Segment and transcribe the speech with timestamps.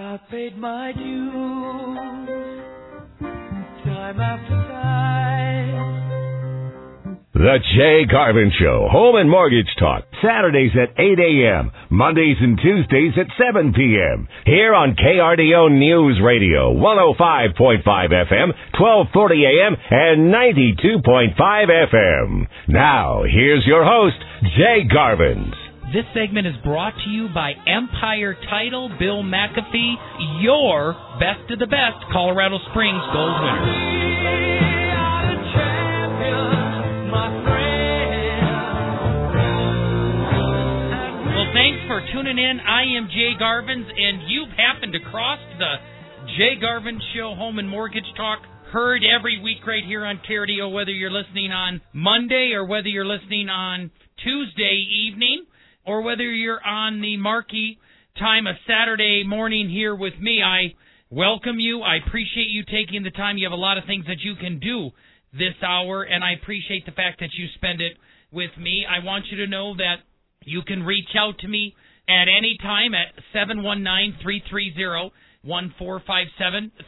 [0.00, 1.98] I paid my dues
[3.84, 5.90] time after time.
[7.34, 13.12] The Jay Garvin Show, Home and Mortgage Talk, Saturdays at 8 a.m., Mondays and Tuesdays
[13.18, 14.26] at 7 p.m.
[14.46, 21.36] Here on KRDO News Radio, 105.5 FM, 1240 a.m., and 92.5
[21.92, 22.48] FM.
[22.68, 24.16] Now, here's your host,
[24.56, 25.52] Jay Garvin.
[25.92, 31.66] This segment is brought to you by Empire Title, Bill McAfee, your best of the
[31.66, 33.66] best Colorado Springs gold winner.
[41.26, 42.60] Well, thanks for tuning in.
[42.60, 45.74] I am Jay Garvins, and you've happened to cross the
[46.38, 48.38] Jay Garvin Show Home and Mortgage Talk.
[48.70, 53.04] Heard every week right here on KRDO, whether you're listening on Monday or whether you're
[53.04, 53.90] listening on
[54.22, 55.46] Tuesday evening
[55.84, 57.78] or whether you're on the marquee
[58.18, 60.42] time of Saturday morning here with me.
[60.42, 60.74] I
[61.10, 61.82] welcome you.
[61.82, 63.38] I appreciate you taking the time.
[63.38, 64.90] You have a lot of things that you can do
[65.32, 67.96] this hour, and I appreciate the fact that you spend it
[68.32, 68.84] with me.
[68.88, 69.96] I want you to know that
[70.44, 71.74] you can reach out to me
[72.08, 75.10] at any time at 719-330-1457,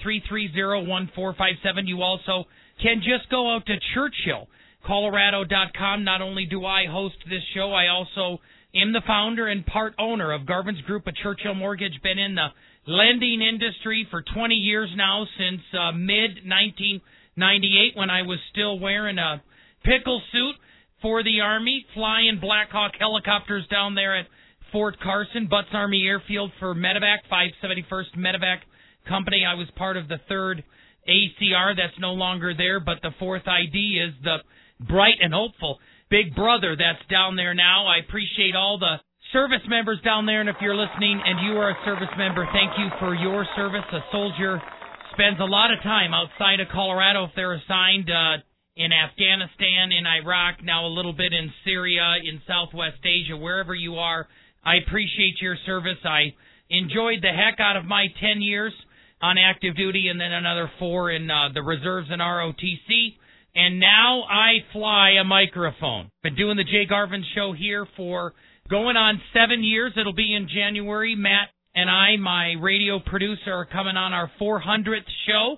[0.05, 1.87] 330-1457.
[1.87, 2.45] You also
[2.83, 4.49] can just go out to Churchill,
[4.85, 6.03] Colorado.com.
[6.05, 8.41] Not only do I host this show, I also
[8.75, 12.01] am the founder and part owner of Garvin's Group of Churchill Mortgage.
[12.03, 12.49] Been in the
[12.87, 19.19] lending industry for 20 years now, since uh, mid 1998 when I was still wearing
[19.19, 19.43] a
[19.85, 20.55] pickle suit
[21.01, 24.27] for the Army, flying Black Hawk helicopters down there at
[24.71, 28.59] Fort Carson, Butts Army Airfield for Medevac, 571st Medevac
[29.07, 29.45] Company.
[29.47, 30.65] I was part of the third
[31.09, 34.39] ACR that's no longer there, but the fourth ID is the
[34.89, 35.79] bright and hopeful
[36.13, 37.89] big brother that's down there now.
[37.89, 39.01] I appreciate all the
[39.33, 42.77] service members down there, and if you're listening and you are a service member, thank
[42.77, 43.89] you for your service.
[43.93, 44.61] A soldier
[45.17, 48.45] spends a lot of time outside of Colorado if they're assigned uh,
[48.77, 53.97] in Afghanistan, in Iraq, now a little bit in Syria, in Southwest Asia, wherever you
[53.97, 54.29] are.
[54.63, 56.01] I appreciate your service.
[56.05, 56.37] I
[56.69, 58.73] enjoyed the heck out of my 10 years
[59.23, 63.17] on active duty and then another four in uh, the reserves and ROTC
[63.55, 66.11] and now I fly a microphone.
[66.23, 68.33] Been doing the Jay Garvin show here for
[68.71, 69.93] going on seven years.
[69.97, 71.15] It'll be in January.
[71.15, 75.57] Matt and I, my radio producer, are coming on our 400th show,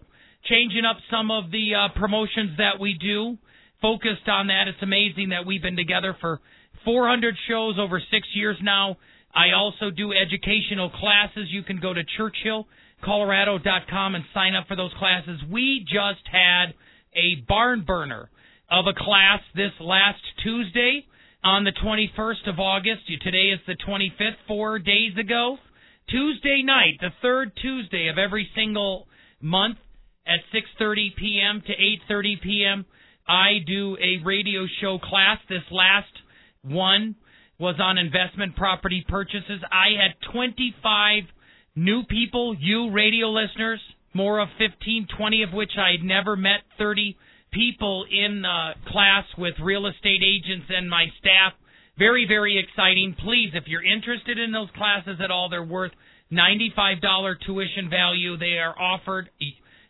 [0.49, 3.38] changing up some of the uh, promotions that we do.
[3.81, 4.66] Focused on that.
[4.66, 6.41] It's amazing that we've been together for
[6.84, 8.97] 400 shows over six years now.
[9.34, 11.49] I also do educational classes.
[11.50, 15.41] You can go to churchillcolorado.com and sign up for those classes.
[15.50, 16.75] We just had
[17.15, 18.31] a barn burner
[18.71, 21.07] of a class this last Tuesday
[21.43, 23.03] on the 21st of August.
[23.23, 25.59] Today is the 25th, four days ago.
[26.09, 29.07] Tuesday night, the third Tuesday of every single
[29.41, 29.79] month
[30.27, 31.63] at 6:30 p.m.
[31.67, 31.73] to
[32.13, 32.87] 8:30 p.m.
[33.27, 35.39] I do a radio show class.
[35.49, 36.13] This last
[36.63, 37.15] one
[37.59, 39.61] was on investment property purchases.
[39.71, 41.25] I had 25
[41.77, 43.81] new people, you radio listeners,
[44.15, 47.17] more of 15, 20 of which I had never met, 30
[47.53, 51.53] people in uh, class with real estate agents and my staff.
[51.99, 53.15] Very, very exciting.
[53.23, 55.93] Please, if you're interested in those classes at all, they're worth
[56.33, 58.37] $95 tuition value.
[58.37, 59.31] They are offered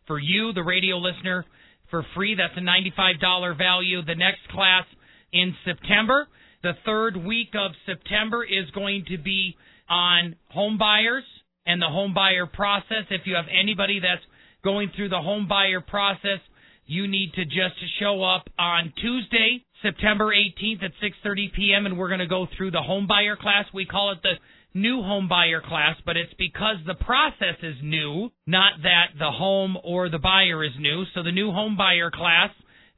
[0.06, 1.46] for you, the radio listener,
[1.90, 2.36] for free.
[2.36, 4.04] That's a $95 value.
[4.04, 4.84] The next class
[5.32, 6.28] in September,
[6.62, 9.56] the third week of September, is going to be
[9.88, 11.24] on home buyers
[11.66, 13.06] and the home buyer process.
[13.10, 14.22] If you have anybody that's
[14.62, 16.40] going through the home buyer process,
[16.86, 21.86] you need to just show up on Tuesday, September 18th at 6:30 p.m.
[21.86, 23.64] and we're going to go through the home buyer class.
[23.72, 24.34] We call it the
[24.74, 29.76] new home buyer class, but it's because the process is new, not that the home
[29.84, 31.04] or the buyer is new.
[31.14, 32.50] So the new home buyer class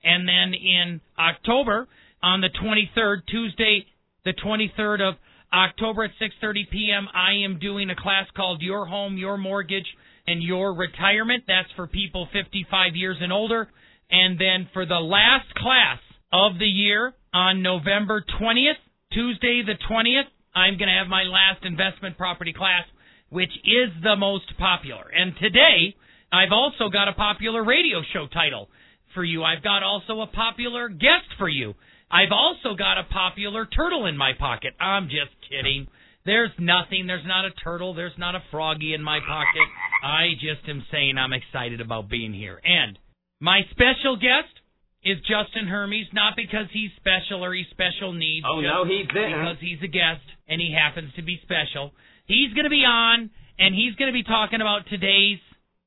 [0.03, 1.89] and then in October
[2.23, 3.87] on the 23rd, Tuesday,
[4.25, 5.15] the 23rd of
[5.53, 7.09] October at 6:30 p.m.
[7.15, 9.87] I am doing a class called Your Home, Your Mortgage,
[10.27, 11.45] and Your Retirement.
[11.47, 13.69] That's for people 55 years and older.
[14.11, 15.99] And then for the last class
[16.33, 18.81] of the year on November 20th,
[19.13, 22.85] Tuesday the 20th, I'm going to have my last investment property class,
[23.31, 25.05] which is the most popular.
[25.15, 25.95] And today,
[26.33, 28.69] I've also got a popular radio show title
[29.15, 29.43] for you.
[29.43, 31.75] I've got also a popular guest for you.
[32.11, 34.75] I've also got a popular turtle in my pocket.
[34.81, 35.89] I'm just kidding.
[36.25, 37.07] There's nothing.
[37.07, 37.95] There's not a turtle.
[37.95, 39.69] There's not a froggy in my pocket.
[40.03, 42.61] I just am saying I'm excited about being here.
[42.65, 42.99] And
[43.41, 44.51] my special guest
[45.05, 48.47] is Justin Hermes, not because he's special or he's special needs.
[48.49, 49.39] Oh, no, he's there.
[49.39, 51.93] Because he's a guest and he happens to be special.
[52.27, 55.39] He's going to be on and he's going to be talking about today's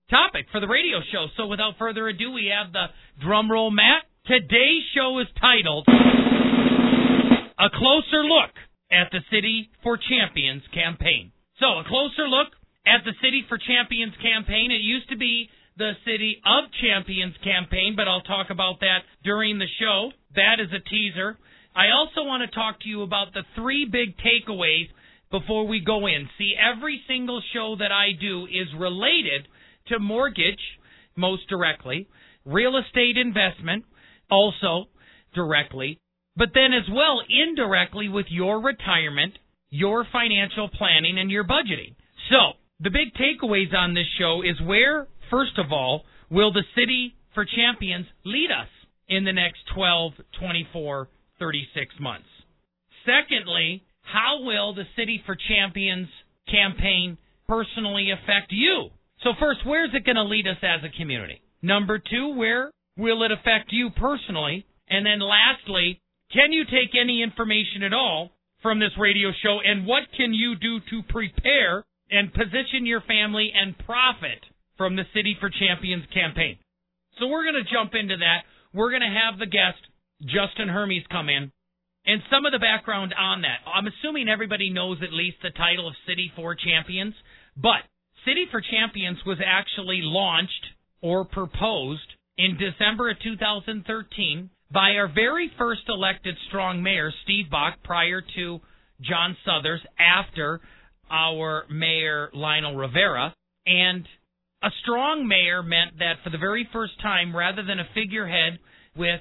[0.10, 1.27] topic for the radio show.
[1.36, 2.88] So without further ado, we have the
[3.21, 4.04] drum roll, Matt.
[4.29, 8.53] Today's show is titled A Closer Look
[8.91, 11.31] at the City for Champions campaign.
[11.57, 12.53] So, a closer look
[12.85, 14.69] at the City for Champions campaign.
[14.69, 19.57] It used to be the City of Champions campaign, but I'll talk about that during
[19.57, 20.11] the show.
[20.35, 21.35] That is a teaser.
[21.75, 24.89] I also want to talk to you about the three big takeaways
[25.31, 26.29] before we go in.
[26.37, 29.47] See, every single show that I do is related
[29.87, 30.61] to mortgage,
[31.15, 32.07] most directly,
[32.45, 33.85] real estate investment,
[34.29, 34.85] also
[35.33, 35.99] directly,
[36.35, 39.37] but then as well indirectly with your retirement,
[39.69, 41.95] your financial planning, and your budgeting.
[42.29, 47.13] So, the big takeaways on this show is where, first of all, will the City
[47.33, 48.69] for Champions lead us
[49.07, 51.07] in the next 12, 24,
[51.39, 52.27] 36 months?
[53.05, 56.07] Secondly, how will the City for Champions
[56.49, 57.17] campaign
[57.47, 58.89] personally affect you?
[59.23, 61.41] So, first, where's it going to lead us as a community?
[61.61, 64.65] Number two, where will it affect you personally?
[64.89, 66.01] And then lastly,
[66.33, 68.31] can you take any information at all
[68.61, 73.51] from this radio show and what can you do to prepare and position your family
[73.55, 74.43] and profit
[74.77, 76.57] from the City for Champions campaign?
[77.19, 78.43] So we're going to jump into that.
[78.73, 79.79] We're going to have the guest,
[80.21, 81.51] Justin Hermes, come in
[82.05, 83.61] and some of the background on that.
[83.69, 87.13] I'm assuming everybody knows at least the title of City for Champions,
[87.55, 87.83] but
[88.25, 90.65] City for Champions was actually launched
[91.01, 92.09] or proposed
[92.39, 98.59] in December of 2013 by our very first elected strong mayor, Steve Bach, prior to
[99.01, 100.62] John Suthers, after
[101.12, 103.36] our mayor, Lionel Rivera.
[103.65, 104.06] And
[104.63, 108.59] a strong mayor meant that for the very first time, rather than a figurehead
[108.95, 109.19] with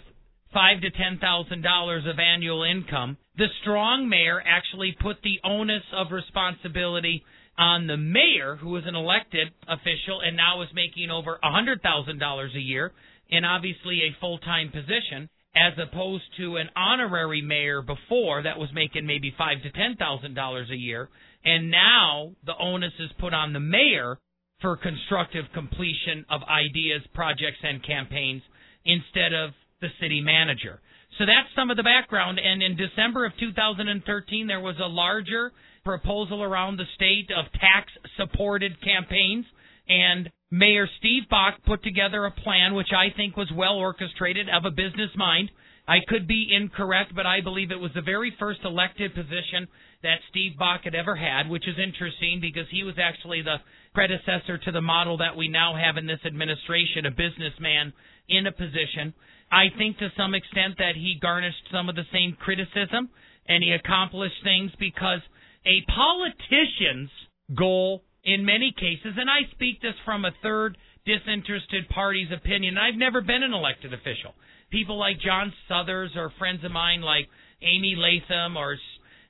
[0.54, 5.82] five to ten thousand dollars of annual income, the strong mayor actually put the onus
[5.92, 7.24] of responsibility
[7.58, 11.82] on the mayor, who was an elected official and now is making over a hundred
[11.82, 12.92] thousand dollars a year,
[13.28, 18.70] in obviously a full time position, as opposed to an honorary mayor before that was
[18.72, 21.08] making maybe five to ten thousand dollars a year,
[21.44, 24.18] and now the onus is put on the mayor
[24.60, 28.42] for constructive completion of ideas, projects, and campaigns
[28.84, 29.50] instead of
[29.80, 30.80] the city manager.
[31.18, 32.38] So that's some of the background.
[32.38, 35.52] And in December of 2013, there was a larger
[35.88, 37.88] proposal around the state of tax
[38.18, 39.46] supported campaigns.
[39.88, 44.66] And Mayor Steve Bach put together a plan which I think was well orchestrated of
[44.66, 45.50] a business mind.
[45.88, 49.66] I could be incorrect, but I believe it was the very first elected position
[50.02, 53.56] that Steve Bach had ever had, which is interesting because he was actually the
[53.94, 57.94] predecessor to the model that we now have in this administration, a businessman
[58.28, 59.14] in a position.
[59.50, 63.08] I think to some extent that he garnished some of the same criticism
[63.48, 65.20] and he accomplished things because
[65.68, 67.10] a politician's
[67.54, 72.76] goal in many cases, and I speak this from a third disinterested party's opinion.
[72.78, 74.34] I've never been an elected official.
[74.70, 77.28] People like John Suthers or friends of mine like
[77.62, 78.76] Amy Lathen or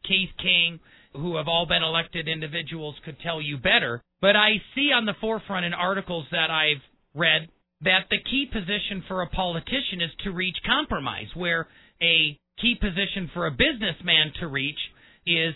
[0.07, 0.81] Keith King,
[1.13, 4.03] who have all been elected individuals, could tell you better.
[4.21, 6.83] But I see on the forefront in articles that I've
[7.15, 7.49] read
[7.83, 11.69] that the key position for a politician is to reach compromise, where
[12.03, 14.79] a key position for a businessman to reach
[15.27, 15.55] is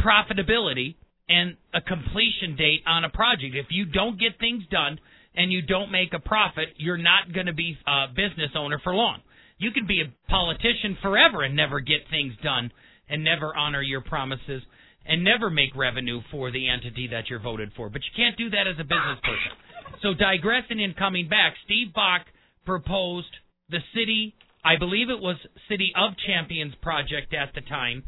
[0.00, 0.96] profitability
[1.28, 3.54] and a completion date on a project.
[3.54, 4.98] If you don't get things done
[5.34, 8.94] and you don't make a profit, you're not going to be a business owner for
[8.94, 9.20] long.
[9.58, 12.70] You can be a politician forever and never get things done
[13.08, 14.62] and never honor your promises
[15.04, 17.88] and never make revenue for the entity that you're voted for.
[17.88, 20.00] But you can't do that as a business person.
[20.02, 22.22] So digressing and coming back, Steve Bach
[22.64, 23.32] proposed
[23.70, 25.36] the city, I believe it was
[25.68, 28.04] City of Champions project at the time,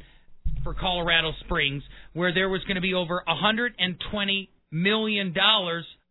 [0.63, 5.35] for Colorado Springs, where there was going to be over $120 million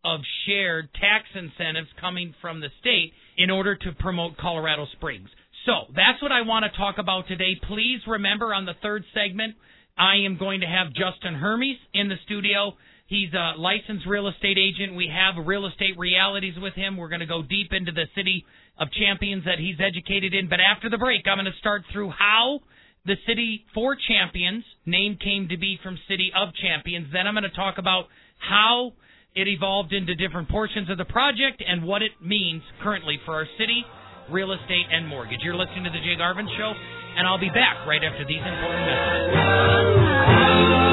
[0.04, 5.28] of shared tax incentives coming from the state in order to promote Colorado Springs.
[5.66, 7.60] So that's what I want to talk about today.
[7.68, 9.56] Please remember on the third segment,
[9.98, 12.72] I am going to have Justin Hermes in the studio.
[13.06, 14.96] He's a licensed real estate agent.
[14.96, 16.96] We have real estate realities with him.
[16.96, 18.46] We're going to go deep into the city
[18.78, 20.48] of champions that he's educated in.
[20.48, 22.60] But after the break, I'm going to start through how
[23.06, 27.08] the City for Champions name came to be from City of Champions.
[27.12, 28.04] Then I'm going to talk about
[28.38, 28.92] how
[29.34, 33.46] it evolved into different portions of the project and what it means currently for our
[33.58, 33.84] city,
[34.30, 35.40] real estate, and mortgage.
[35.42, 36.72] You're listening to the Jay Garvin Show,
[37.16, 40.89] and I'll be back right after these important messages.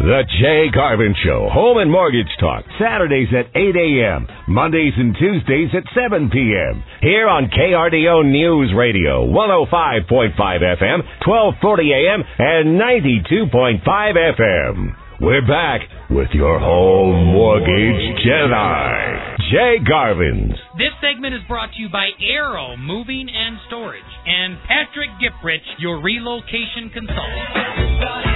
[0.00, 5.68] The Jay Garvin Show, Home and Mortgage Talk, Saturdays at 8 a.m., Mondays and Tuesdays
[5.76, 6.82] at 7 p.m.
[7.02, 10.08] Here on KRDO News Radio, 105.5
[10.40, 14.96] FM, 1240 a.m., and 92.5 FM.
[15.20, 20.56] We're back with your home mortgage Jedi, Jay Garvin's.
[20.80, 26.00] This segment is brought to you by Arrow Moving and Storage and Patrick Giprich, your
[26.00, 28.29] relocation consultant.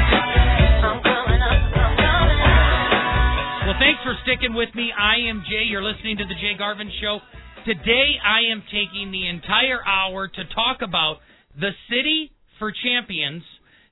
[3.75, 4.93] Well, thanks for sticking with me.
[4.95, 5.67] I am Jay.
[5.67, 7.19] You're listening to the Jay Garvin Show.
[7.67, 11.19] Today, I am taking the entire hour to talk about
[11.59, 13.43] the City for Champions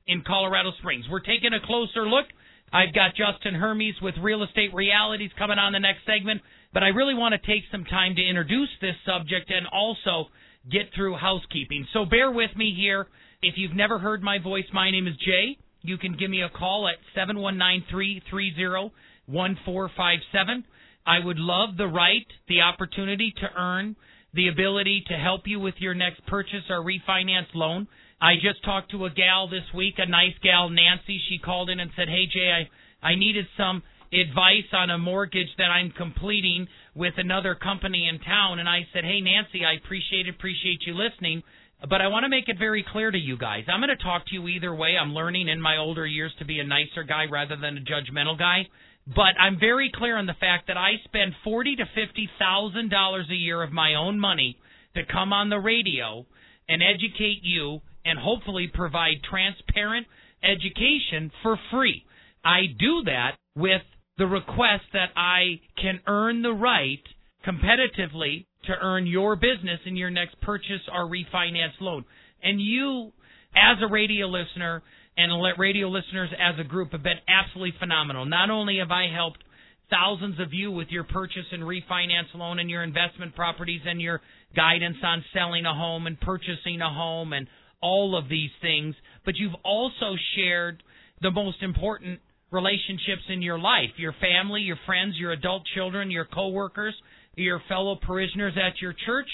[0.07, 1.07] in Colorado Springs.
[1.11, 2.27] We're taking a closer look.
[2.73, 6.95] I've got Justin Hermes with Real Estate Realities coming on the next segment, but I
[6.95, 10.31] really want to take some time to introduce this subject and also
[10.71, 11.89] get through housekeeping.
[11.93, 13.09] So bear with me here.
[13.43, 15.59] If you've never heard my voice, my name is Jay.
[15.81, 18.95] You can give me a call at 719 330
[19.27, 20.65] 1457.
[21.07, 23.97] I would love the right, the opportunity to earn,
[24.35, 27.89] the ability to help you with your next purchase or refinance loan.
[28.21, 31.21] I just talked to a gal this week, a nice gal, Nancy.
[31.29, 32.67] She called in and said, Hey, Jay,
[33.03, 38.21] I, I needed some advice on a mortgage that I'm completing with another company in
[38.21, 38.61] town.
[38.61, 41.43] And I said, Hey, Nancy, I appreciate appreciate you listening.
[41.89, 43.65] But I want to make it very clear to you guys.
[43.67, 44.95] I'm going to talk to you either way.
[44.97, 48.39] I'm learning in my older years to be a nicer guy rather than a judgmental
[48.39, 48.69] guy.
[49.07, 53.27] But I'm very clear on the fact that I spend forty to fifty thousand dollars
[53.31, 54.59] a year of my own money
[54.95, 56.25] to come on the radio
[56.69, 60.07] and educate you and hopefully provide transparent
[60.43, 62.05] education for free.
[62.45, 63.83] I do that with
[64.19, 67.03] the request that I can earn the right
[67.47, 72.05] competitively to earn your business in your next purchase or refinance loan.
[72.43, 73.13] And you,
[73.55, 74.83] as a radio listener,
[75.17, 78.25] and let radio listeners as a group have been absolutely phenomenal.
[78.25, 79.45] Not only have I helped
[79.91, 84.21] thousands of you with your purchase and refinance loan and your investment properties and your
[84.57, 87.47] guidance on selling a home and purchasing a home and
[87.83, 90.83] all of these things, but you've also shared
[91.21, 96.25] the most important relationships in your life your family, your friends, your adult children, your
[96.25, 96.95] coworkers,
[97.35, 99.29] your fellow parishioners at your church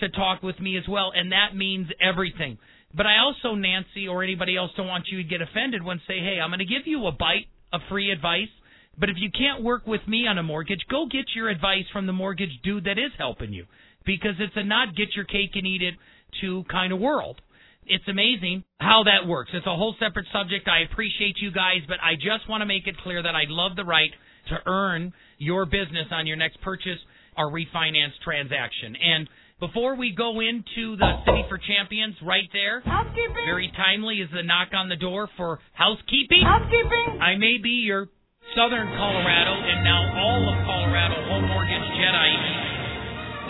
[0.00, 1.12] to talk with me as well.
[1.14, 2.58] And that means everything.
[2.94, 6.18] But I also, Nancy, or anybody else, don't want you to get offended when say,
[6.20, 8.52] hey, I'm going to give you a bite of free advice.
[8.98, 12.06] But if you can't work with me on a mortgage, go get your advice from
[12.06, 13.64] the mortgage dude that is helping you.
[14.04, 15.94] Because it's a not get your cake and eat it
[16.42, 17.40] to kind of world.
[17.86, 19.50] It's amazing how that works.
[19.54, 20.68] It's a whole separate subject.
[20.68, 23.74] I appreciate you guys, but I just want to make it clear that I love
[23.74, 24.10] the right
[24.50, 26.98] to earn your business on your next purchase
[27.36, 28.94] or refinance transaction.
[28.96, 29.28] And
[29.62, 33.46] before we go into the City for Champions, right there, Housekeeping.
[33.46, 36.42] very timely is the knock on the door for housekeeping.
[36.42, 37.22] Housekeeping.
[37.22, 38.10] I may be your
[38.58, 42.32] Southern Colorado and now all of Colorado home mortgage Jedi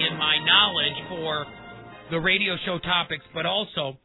[0.05, 1.47] in my knowledge for
[2.11, 3.97] the radio show topics, but also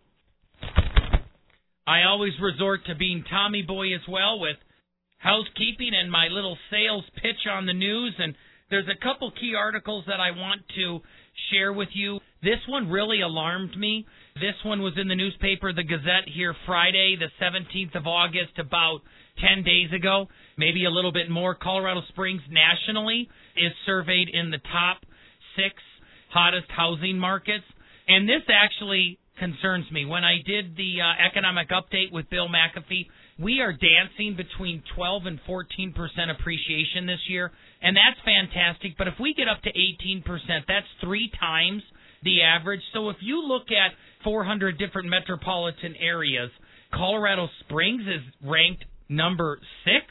[1.85, 4.55] I always resort to being Tommy Boy as well with
[5.17, 8.15] housekeeping and my little sales pitch on the news.
[8.17, 8.33] And
[8.69, 10.99] there's a couple key articles that I want to
[11.51, 12.19] share with you.
[12.43, 14.05] This one really alarmed me.
[14.35, 19.01] This one was in the newspaper, the Gazette, here Friday, the 17th of August, about
[19.39, 20.27] 10 days ago,
[20.57, 21.55] maybe a little bit more.
[21.55, 25.01] Colorado Springs nationally is surveyed in the top
[25.55, 25.75] six
[26.31, 27.65] hottest housing markets.
[28.07, 30.05] And this actually concerns me.
[30.05, 33.07] When I did the uh, economic update with Bill McAfee,
[33.39, 38.97] we are dancing between 12 and 14 percent appreciation this year, and that's fantastic.
[38.97, 41.83] But if we get up to 18 percent, that's three times
[42.23, 42.81] the average.
[42.93, 43.93] So if you look at
[44.23, 46.49] 400 different metropolitan areas,
[46.93, 50.05] Colorado Springs is ranked number six.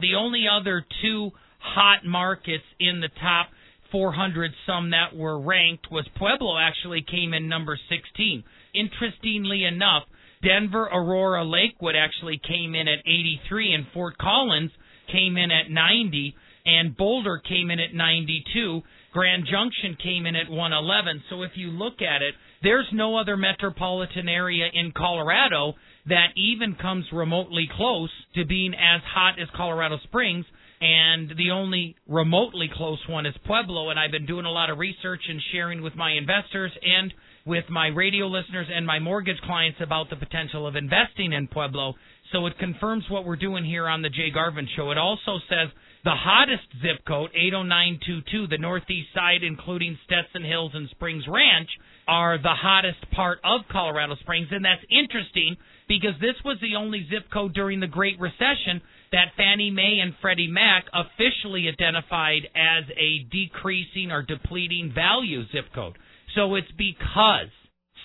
[0.00, 1.30] The only other two
[1.60, 3.48] hot markets in the top
[3.92, 8.42] 400 some that were ranked was Pueblo actually came in number 16.
[8.74, 10.02] Interestingly enough,
[10.42, 14.72] Denver Aurora Lakewood actually came in at 83 and Fort Collins
[15.10, 16.34] came in at 90
[16.66, 18.80] and Boulder came in at 92.
[19.12, 21.22] Grand Junction came in at 111.
[21.28, 25.74] So if you look at it, there's no other metropolitan area in Colorado
[26.06, 30.46] that even comes remotely close to being as hot as Colorado Springs.
[30.80, 33.90] And the only remotely close one is Pueblo.
[33.90, 37.12] And I've been doing a lot of research and sharing with my investors and
[37.46, 41.94] with my radio listeners and my mortgage clients about the potential of investing in Pueblo.
[42.32, 44.90] So it confirms what we're doing here on the Jay Garvin Show.
[44.90, 45.68] It also says
[46.04, 51.70] the hottest zip code, 80922, the northeast side, including Stetson Hills and Springs Ranch,
[52.06, 54.48] are the hottest part of Colorado Springs.
[54.50, 55.56] And that's interesting
[55.88, 58.82] because this was the only zip code during the Great Recession
[59.12, 65.72] that Fannie Mae and Freddie Mac officially identified as a decreasing or depleting value zip
[65.74, 65.96] code.
[66.34, 67.48] So it's because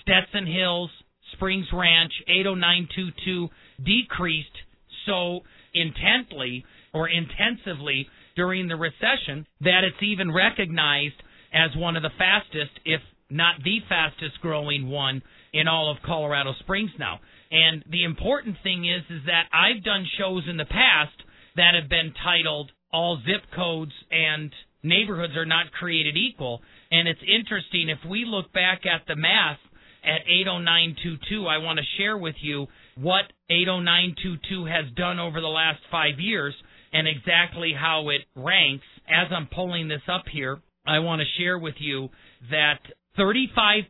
[0.00, 0.90] Stetson Hills,
[1.32, 3.48] Springs Ranch, 80922
[3.84, 4.56] decreased
[5.04, 5.40] so
[5.74, 8.06] intently or intensively
[8.36, 13.78] during the recession that it's even recognized as one of the fastest, if not the
[13.88, 17.20] fastest growing one in all of Colorado Springs now.
[17.50, 21.16] And the important thing is is that I've done shows in the past
[21.56, 24.50] that have been titled all zip codes and
[24.82, 26.60] neighborhoods are not created equal.
[26.90, 29.58] And it's interesting if we look back at the math
[30.02, 32.66] at 80922, I want to share with you
[32.96, 36.54] what 80922 has done over the last 5 years
[36.92, 38.84] and exactly how it ranks.
[39.08, 42.08] As I'm pulling this up here, I want to share with you
[42.50, 42.78] that
[43.18, 43.84] 35%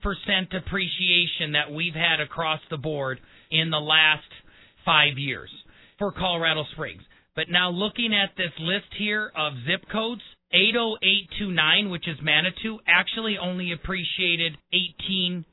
[0.56, 4.24] appreciation that we've had across the board in the last
[4.84, 5.50] five years
[5.98, 7.02] for Colorado Springs.
[7.36, 13.38] But now looking at this list here of zip codes, 80829, which is Manitou, actually
[13.38, 15.44] only appreciated 18%.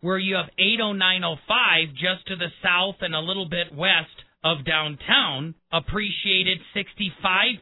[0.00, 5.54] Where you have 80905 just to the south and a little bit west of downtown
[5.72, 7.58] appreciated 65%.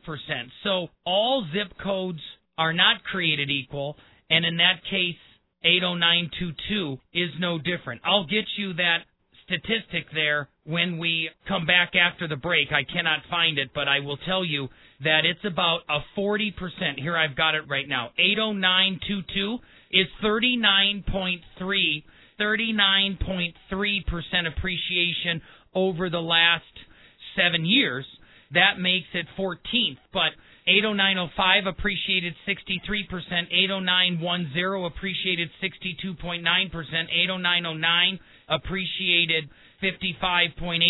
[0.62, 2.20] So all zip codes
[2.58, 3.96] are not created equal,
[4.28, 5.16] and in that case,
[5.62, 8.02] 80922 is no different.
[8.04, 8.98] I'll get you that
[9.46, 12.68] statistic there when we come back after the break.
[12.70, 14.68] I cannot find it, but I will tell you
[15.02, 16.52] that it's about a 40%.
[16.98, 18.10] Here I've got it right now.
[18.18, 19.58] 80922
[19.90, 22.02] is 39.3
[22.40, 23.54] 39.3%
[24.48, 25.40] appreciation
[25.74, 26.64] over the last
[27.36, 28.04] 7 years.
[28.52, 30.32] That makes it 14th, but
[30.66, 39.50] 80905 appreciated 63%, 80910 appreciated 62.9%, 80909 appreciated
[39.82, 40.80] 55.8%,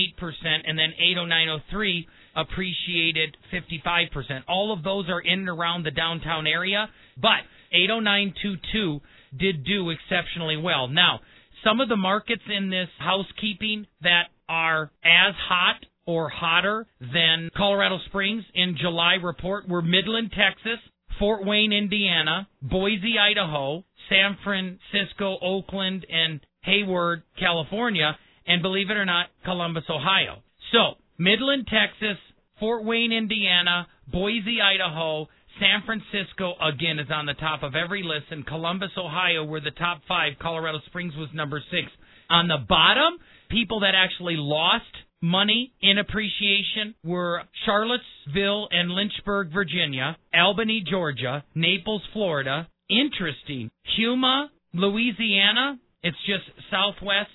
[0.66, 4.42] and then 80903 appreciated 55%.
[4.46, 9.00] All of those are in and around the downtown area, but 80922
[9.36, 10.86] did do exceptionally well.
[10.86, 11.20] Now,
[11.64, 17.98] some of the markets in this housekeeping that are as hot or hotter than Colorado
[18.06, 20.78] Springs in July report were Midland, Texas,
[21.18, 29.04] Fort Wayne, Indiana, Boise, Idaho, San Francisco, Oakland, and Hayward, California, and believe it or
[29.04, 30.42] not, Columbus, Ohio.
[30.72, 32.18] So, Midland, Texas,
[32.58, 35.28] Fort Wayne, Indiana, Boise, Idaho,
[35.60, 39.70] San Francisco again is on the top of every list, and Columbus, Ohio were the
[39.70, 40.32] top five.
[40.40, 41.86] Colorado Springs was number six.
[42.28, 44.84] On the bottom, people that actually lost
[45.22, 52.68] money in appreciation were Charlottesville and Lynchburg, Virginia, Albany, Georgia, Naples, Florida.
[52.90, 53.70] Interesting.
[53.96, 55.78] Houma, Louisiana.
[56.02, 57.30] It's just southwest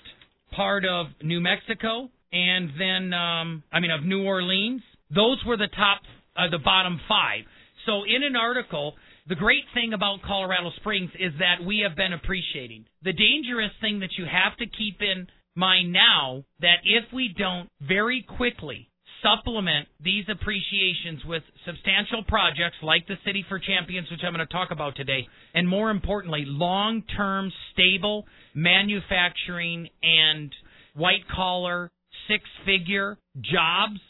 [0.52, 4.82] part of New Mexico, and then um, I mean of New Orleans.
[5.12, 6.02] Those were the top,
[6.36, 7.44] uh, the bottom five.
[7.86, 8.94] So in an article,
[9.28, 12.84] the great thing about Colorado Springs is that we have been appreciating.
[13.02, 15.26] The dangerous thing that you have to keep in
[15.60, 18.88] mind now that if we don't very quickly
[19.22, 24.52] supplement these appreciations with substantial projects like the City for Champions, which I'm going to
[24.52, 30.50] talk about today, and more importantly, long term, stable manufacturing and
[30.94, 31.90] white collar,
[32.28, 34.00] six figure jobs,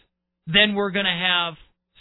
[0.46, 1.54] then we're going to have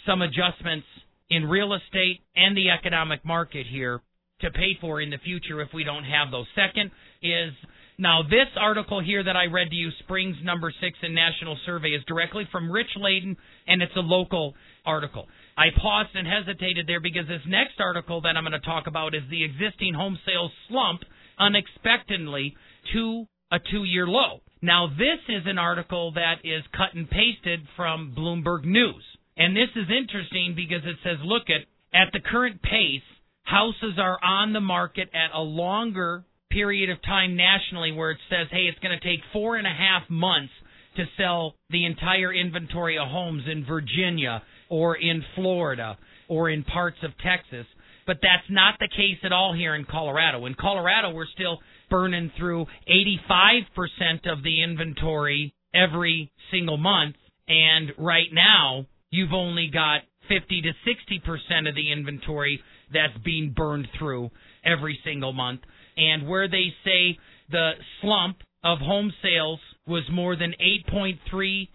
[0.06, 0.86] some adjustments
[1.28, 4.00] in real estate and the economic market here
[4.40, 6.46] to pay for in the future if we don't have those.
[6.54, 6.90] Second
[7.22, 7.52] is
[8.00, 11.90] now this article here that I read to you, Springs number six in National Survey,
[11.90, 13.36] is directly from Rich Laden,
[13.66, 15.28] and it's a local article.
[15.56, 19.14] I paused and hesitated there because this next article that I'm going to talk about
[19.14, 21.02] is the existing home sales slump
[21.38, 22.56] unexpectedly
[22.94, 24.40] to a two year low.
[24.62, 29.04] Now, this is an article that is cut and pasted from Bloomberg News.
[29.36, 33.02] And this is interesting because it says, look at at the current pace,
[33.42, 38.48] houses are on the market at a longer period of time nationally where it says,
[38.50, 40.52] hey, it's going to take four and a half months
[40.96, 45.96] to sell the entire inventory of homes in Virginia or in Florida
[46.28, 47.66] or in parts of Texas.
[48.06, 50.46] But that's not the case at all here in Colorado.
[50.46, 51.58] In Colorado, we're still
[51.90, 57.16] burning through 85% of the inventory every single month.
[57.46, 62.60] And right now, you've only got 50 to 60% of the inventory
[62.92, 64.30] that's being burned through
[64.64, 65.60] every single month.
[66.00, 67.18] And where they say
[67.50, 70.54] the slump of home sales was more than
[70.92, 71.68] 8.3%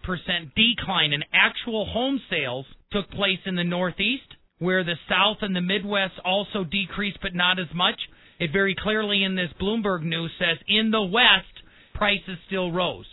[0.54, 5.60] decline in actual home sales took place in the Northeast, where the South and the
[5.60, 8.00] Midwest also decreased, but not as much.
[8.40, 11.62] It very clearly in this Bloomberg news says in the West,
[11.94, 13.06] prices still rose.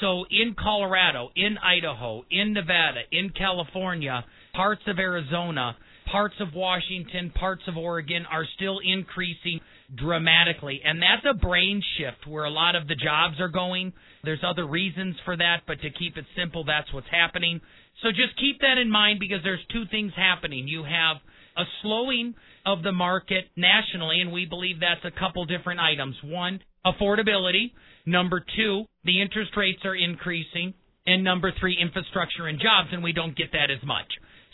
[0.00, 5.76] So in Colorado, in Idaho, in Nevada, in California, parts of Arizona,
[6.10, 9.60] parts of Washington, parts of Oregon are still increasing
[9.94, 10.80] dramatically.
[10.84, 13.92] And that's a brain shift where a lot of the jobs are going.
[14.24, 17.60] There's other reasons for that, but to keep it simple, that's what's happening.
[18.02, 20.68] So just keep that in mind because there's two things happening.
[20.68, 21.16] You have
[21.56, 26.16] a slowing of the market nationally, and we believe that's a couple different items.
[26.22, 27.72] One, affordability.
[28.06, 30.74] Number two, the interest rates are increasing.
[31.06, 34.06] And number three, infrastructure and jobs, and we don't get that as much.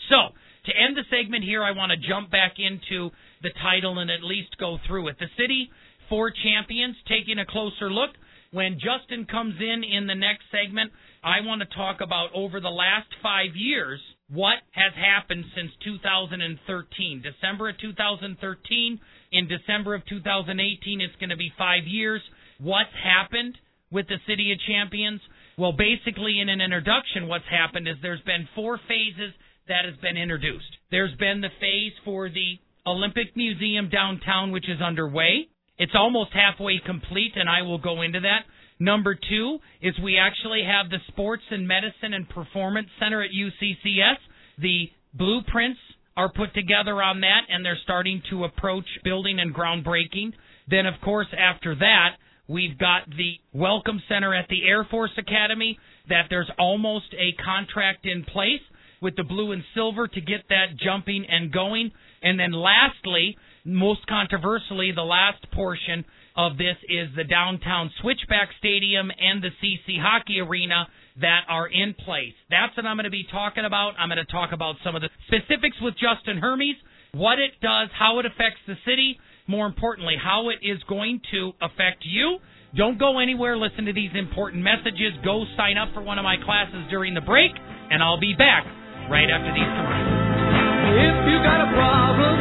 [0.09, 0.35] So,
[0.67, 3.11] to end the segment here, I want to jump back into
[3.45, 5.17] the title and at least go through it.
[5.21, 5.71] The City
[6.09, 8.11] for Champions, taking a closer look.
[8.51, 10.91] When Justin comes in in the next segment,
[11.23, 17.23] I want to talk about over the last five years what has happened since 2013.
[17.23, 19.01] December of 2013,
[19.33, 22.23] in December of 2018, it's going to be five years.
[22.59, 23.59] What's happened
[23.91, 25.21] with the City of Champions?
[25.59, 29.35] Well, basically, in an introduction, what's happened is there's been four phases
[29.69, 30.71] that has been introduced.
[30.91, 35.49] There's been the phase for the Olympic Museum downtown, which is underway.
[35.79, 38.45] It's almost halfway complete, and I will go into that.
[38.79, 44.19] Number two is we actually have the Sports and Medicine and Performance Center at UCCS.
[44.59, 45.81] The blueprints
[46.17, 50.33] are put together on that, and they're starting to approach building and groundbreaking.
[50.69, 52.17] Then, of course, after that,
[52.49, 58.07] we've got the Welcome Center at the Air Force Academy, that there's almost a contract
[58.07, 58.61] in place
[59.01, 61.91] with the blue and silver to get that jumping and going.
[62.25, 66.05] And then lastly, most controversially, the last portion
[66.37, 70.89] of this is the downtown Switchback Stadium and the CC Hockey Arena
[71.21, 72.35] that are in place.
[72.51, 73.93] That's what I'm going to be talking about.
[73.99, 76.75] I'm going to talk about some of the specifics with Justin Hermes,
[77.13, 81.53] what it does, how it affects the city, more importantly, how it is going to
[81.61, 82.39] affect you.
[82.77, 83.57] Don't go anywhere.
[83.57, 85.15] Listen to these important messages.
[85.25, 88.65] Go sign up for one of my classes during the break, and I'll be back
[89.09, 90.14] right after these commercials.
[90.87, 92.35] If you got a problem,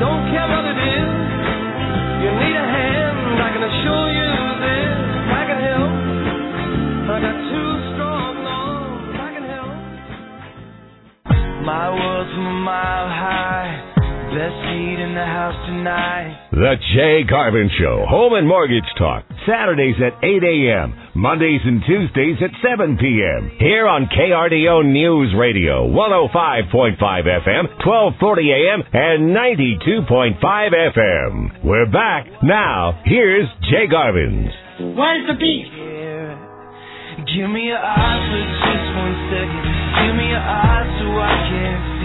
[0.00, 1.10] don't care what it is.
[2.22, 4.32] You need a hand, I can assure you
[4.64, 4.96] this.
[5.40, 5.92] I can help.
[7.10, 9.74] I got two strong arms, I can help.
[11.66, 13.77] My world's a mile high.
[14.28, 16.52] Best seat in the house tonight.
[16.52, 22.36] The Jay Garvin Show, Home and Mortgage Talk, Saturdays at 8 a.m., Mondays and Tuesdays
[22.44, 23.50] at 7 p.m.
[23.58, 31.64] Here on KRDO News Radio, 105.5 FM, 1240 a.m., and 92.5 FM.
[31.64, 32.28] We're back.
[32.44, 34.52] Now, here's Jay Garvin's.
[34.92, 35.66] Where's the beef?
[35.72, 36.36] Yeah.
[37.32, 39.64] Give me your eyes for just one second.
[40.04, 41.97] Give me your eyes so I can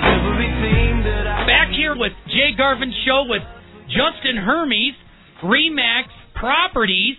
[0.00, 3.42] Back here with Jay Garvin Show with
[3.88, 4.94] Justin Hermes,
[5.42, 7.16] Remax Properties,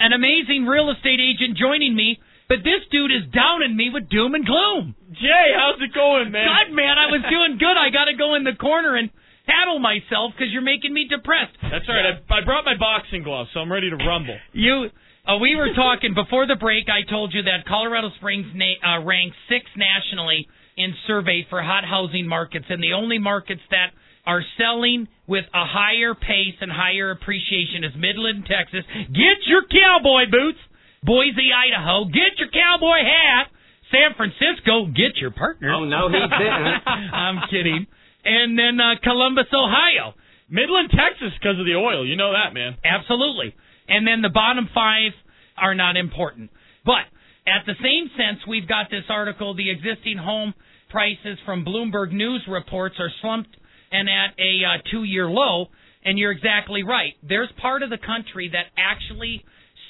[0.00, 2.18] an amazing real estate agent joining me.
[2.48, 4.94] But this dude is downing me with doom and gloom.
[5.12, 6.44] Jay, how's it going, man?
[6.44, 7.72] God, man, I was doing good.
[7.72, 9.08] I got to go in the corner and
[9.46, 11.56] paddle myself because you're making me depressed.
[11.62, 12.20] That's all right.
[12.20, 14.36] I, I brought my boxing gloves, so I'm ready to rumble.
[14.52, 14.90] You,
[15.24, 16.84] uh, we were talking before the break.
[16.92, 21.84] I told you that Colorado Springs na- uh, ranks sixth nationally in survey for hot
[21.84, 23.92] housing markets, and the only markets that
[24.26, 28.84] are selling with a higher pace and higher appreciation is Midland, Texas.
[29.12, 30.58] Get your cowboy boots.
[31.02, 32.06] Boise, Idaho.
[32.06, 33.52] Get your cowboy hat.
[33.92, 34.86] San Francisco.
[34.88, 35.74] Get your partner.
[35.74, 36.80] Oh, no, he didn't.
[37.12, 37.86] I'm kidding.
[38.24, 40.14] And then uh, Columbus, Ohio.
[40.48, 42.06] Midland, Texas, because of the oil.
[42.06, 42.76] You know that, man.
[42.84, 43.54] Absolutely.
[43.88, 45.12] And then the bottom five
[45.56, 46.50] are not important.
[46.84, 47.04] But
[47.46, 50.54] at the same sense, we've got this article the existing home
[50.90, 53.54] prices from Bloomberg News reports are slumped
[53.92, 55.66] and at a uh, two year low.
[56.06, 57.14] And you're exactly right.
[57.26, 59.42] There's part of the country that actually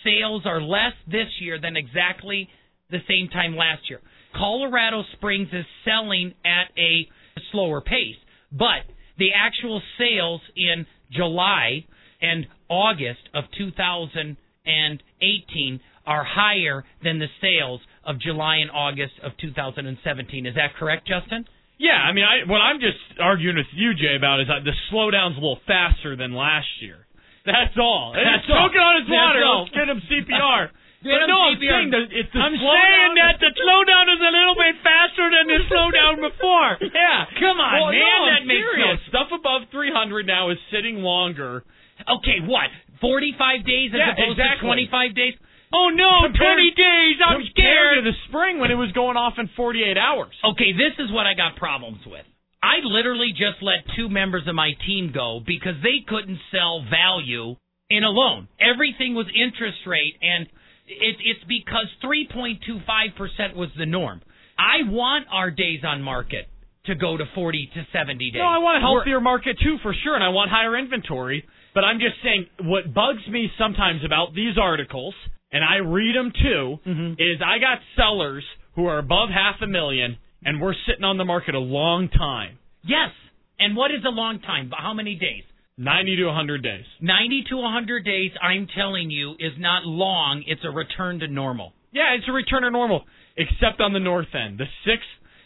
[0.04, 2.48] sales are less this year than exactly
[2.90, 4.00] the same time last year.
[4.36, 7.08] Colorado Springs is selling at a
[7.50, 8.16] slower pace,
[8.52, 8.86] but
[9.18, 11.84] the actual sales in July
[12.20, 20.46] and August of 2018 are higher than the sales of July and August of 2017.
[20.46, 21.44] Is that correct, Justin?
[21.78, 24.76] Yeah, I mean, I, what I'm just arguing with you, Jay, about is that the
[24.92, 27.02] slowdown's a little faster than last year.
[27.44, 28.14] That's all.
[28.14, 29.42] That's choking on his water.
[29.42, 30.70] Let's get him CPR.
[31.04, 34.32] But no, I'm saying that it's the I'm slowdown saying that the slowdown is a
[34.32, 36.80] little bit faster than the slowdown before.
[36.96, 37.28] Yeah.
[37.44, 38.96] Come on, well, man, no, I'm that makes serious.
[39.04, 41.60] no Stuff above 300 now is sitting longer.
[42.08, 42.72] Okay, what?
[43.04, 43.36] 45
[43.68, 44.64] days as Yeah, opposed exactly.
[44.64, 45.34] to 25 days?
[45.74, 47.16] Oh no, Compared- 20 days.
[47.26, 48.04] I'm compared scared.
[48.04, 50.34] to the spring when it was going off in 48 hours.
[50.44, 52.24] Okay, this is what I got problems with.
[52.62, 57.56] I literally just let two members of my team go because they couldn't sell value
[57.90, 58.46] in a loan.
[58.60, 60.46] Everything was interest rate and
[60.86, 64.20] It, it's because 3.25% was the norm.
[64.58, 66.46] I want our days on market
[66.86, 68.38] to go to 40 to 70 days.
[68.38, 71.42] No, I want a We're- healthier market too, for sure, and I want higher inventory.
[71.74, 75.14] But I'm just saying, what bugs me sometimes about these articles,
[75.54, 77.16] and I read them too, Mhm.
[77.18, 81.24] is I got sellers who are above half a million, and we're sitting on the
[81.24, 83.12] market a long time, Yes.
[83.58, 84.70] And what is a long time?
[84.76, 85.44] How many days?
[85.78, 86.84] 90 to 100 days.
[87.00, 90.42] 90 to 100 days, I'm telling you, is not long.
[90.46, 91.72] It's a return to normal.
[91.92, 94.58] Yeah, it's a return to normal, except on the north end.
[94.58, 95.02] The six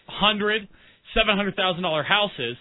[0.08, 0.66] hundred,
[1.14, 2.56] seven hundred thousand dollar houses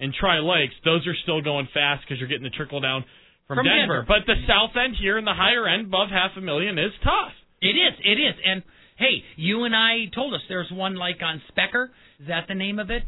[0.00, 3.04] in Tri Lakes, those are still going fast because you're getting the trickle down
[3.48, 4.04] from, From Denver.
[4.04, 4.06] Denver.
[4.06, 7.32] But the south end here and the higher end, above half a million, is tough.
[7.60, 7.94] It is.
[8.04, 8.34] It is.
[8.44, 8.62] And
[8.96, 11.86] hey, you and I told us there's one like on Specker.
[12.20, 13.02] Is that the name of it?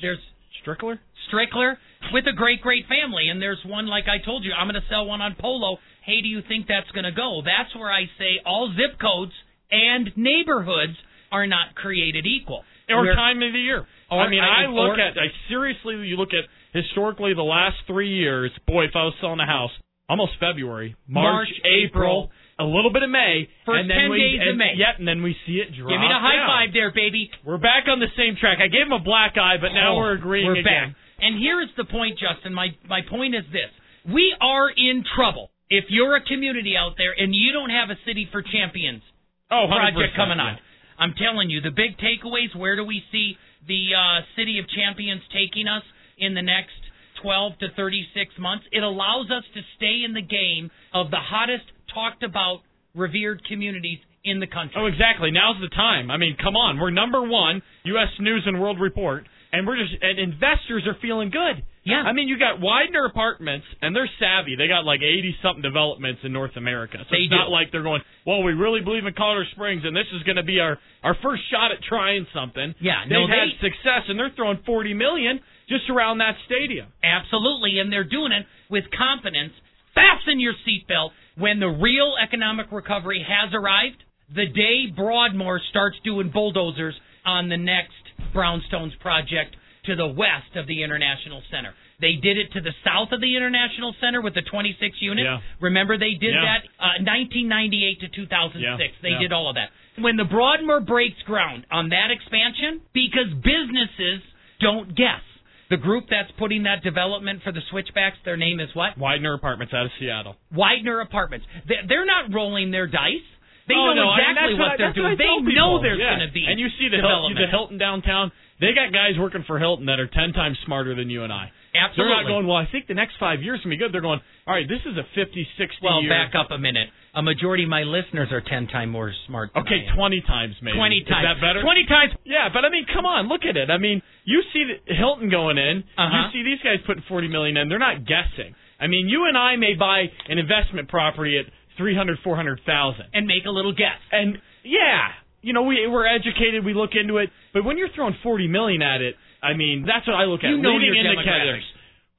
[0.00, 0.18] There's
[0.62, 0.98] Strickler.
[1.32, 1.74] Strickler
[2.12, 3.28] with a great, great family.
[3.28, 5.78] And there's one like I told you, I'm going to sell one on Polo.
[6.04, 7.42] Hey, do you think that's going to go?
[7.44, 9.32] That's where I say all zip codes
[9.70, 10.96] and neighborhoods
[11.32, 12.62] are not created equal.
[12.88, 13.86] or We're- time of the year.
[14.10, 15.96] Or- I mean, I, I- look or- at I seriously.
[16.08, 18.50] You look at historically the last three years.
[18.66, 19.70] Boy, if I was selling a house,
[20.08, 24.18] almost February, March, March, April, a little bit of May, First and then 10 we,
[24.18, 24.72] days of May.
[24.76, 25.90] Yep, and then we see it drop.
[25.90, 26.48] Give me the high down.
[26.48, 27.30] five there, baby.
[27.44, 28.58] We're back on the same track.
[28.60, 30.94] I gave him a black eye, but now Oh, we're agreeing We're again.
[30.94, 30.96] back.
[31.20, 32.54] And here is the point, Justin.
[32.54, 33.70] My my point is this:
[34.06, 35.50] we are in trouble.
[35.70, 39.02] If you're a community out there and you don't have a City for Champions
[39.50, 41.02] Oh, project coming on, yeah.
[41.02, 42.54] I'm telling you, the big takeaways.
[42.56, 45.82] Where do we see the uh, City of Champions taking us
[46.18, 46.76] in the next
[47.22, 48.64] 12 to 36 months?
[48.72, 52.60] It allows us to stay in the game of the hottest talked about,
[52.94, 54.74] revered communities in the country.
[54.76, 55.30] Oh, exactly.
[55.30, 56.10] Now's the time.
[56.10, 56.78] I mean, come on.
[56.78, 58.08] We're number one, U.S.
[58.20, 61.64] News and World Report, and we're just and investors are feeling good.
[61.84, 62.04] Yeah.
[62.04, 64.56] I mean, you got Weidner Apartments, and they're savvy.
[64.56, 66.98] They got like eighty something developments in North America.
[67.00, 67.36] So They it's do.
[67.36, 70.36] not like they're going, well, we really believe in Colorado Springs, and this is going
[70.36, 72.74] to be our our first shot at trying something.
[72.80, 76.88] Yeah, they've no, had success, and they're throwing forty million just around that stadium.
[77.02, 79.52] Absolutely, and they're doing it with confidence.
[79.94, 84.02] Fasten your seatbelt when the real economic recovery has arrived.
[84.34, 87.92] The day Broadmoor starts doing bulldozers on the next
[88.34, 91.72] Brownstones project to the west of the International Center.
[92.00, 95.24] They did it to the south of the International Center with the 26 units.
[95.26, 95.38] Yeah.
[95.60, 96.44] Remember they did Yeah.
[96.44, 98.62] that uh, 1998 to 2006.
[98.62, 99.70] Yeah, They did all of that.
[99.98, 104.22] When the Broadmoor breaks ground on that expansion, because businesses
[104.60, 105.22] don't guess.
[105.70, 108.98] The group that's putting that development for the switchbacks, their name is what?
[108.98, 110.36] Weidner Apartments out of Seattle.
[110.54, 111.46] Weidner Apartments.
[111.68, 113.20] They- They're not rolling their dice.
[113.68, 115.12] They oh, know no, I mean, exactly what, I- they're doing.
[115.12, 116.16] what They know there's Yeah.
[116.16, 118.32] going to be And you see the Hilton, the Hilton downtown.
[118.60, 121.52] They got guys working for Hilton that are ten times smarter than you and I.
[121.74, 122.14] Absolutely.
[122.14, 123.92] They're not going, well, I think the next five years can be good.
[123.92, 126.10] They're going, all right, this is a 50, 60 Well, year.
[126.10, 126.88] back up a minute.
[127.14, 129.96] A majority of my listeners are 10 times more smart than Okay, I am.
[129.96, 130.76] 20 times maybe.
[130.76, 131.24] 20 times.
[131.24, 131.62] Is that better?
[131.62, 132.12] 20 times.
[132.24, 133.70] Yeah, but I mean, come on, look at it.
[133.70, 135.82] I mean, you see the Hilton going in.
[135.96, 136.06] Uh-huh.
[136.06, 137.68] You see these guys putting 40 million in.
[137.68, 138.54] They're not guessing.
[138.78, 143.04] I mean, you and I may buy an investment property at 300, 400,000.
[143.14, 143.98] And make a little guess.
[144.12, 148.14] And yeah, you know, we we're educated, we look into it, but when you're throwing
[148.22, 150.50] 40 million at it, I mean, that's what I look at.
[150.50, 151.64] You know Leading indicators.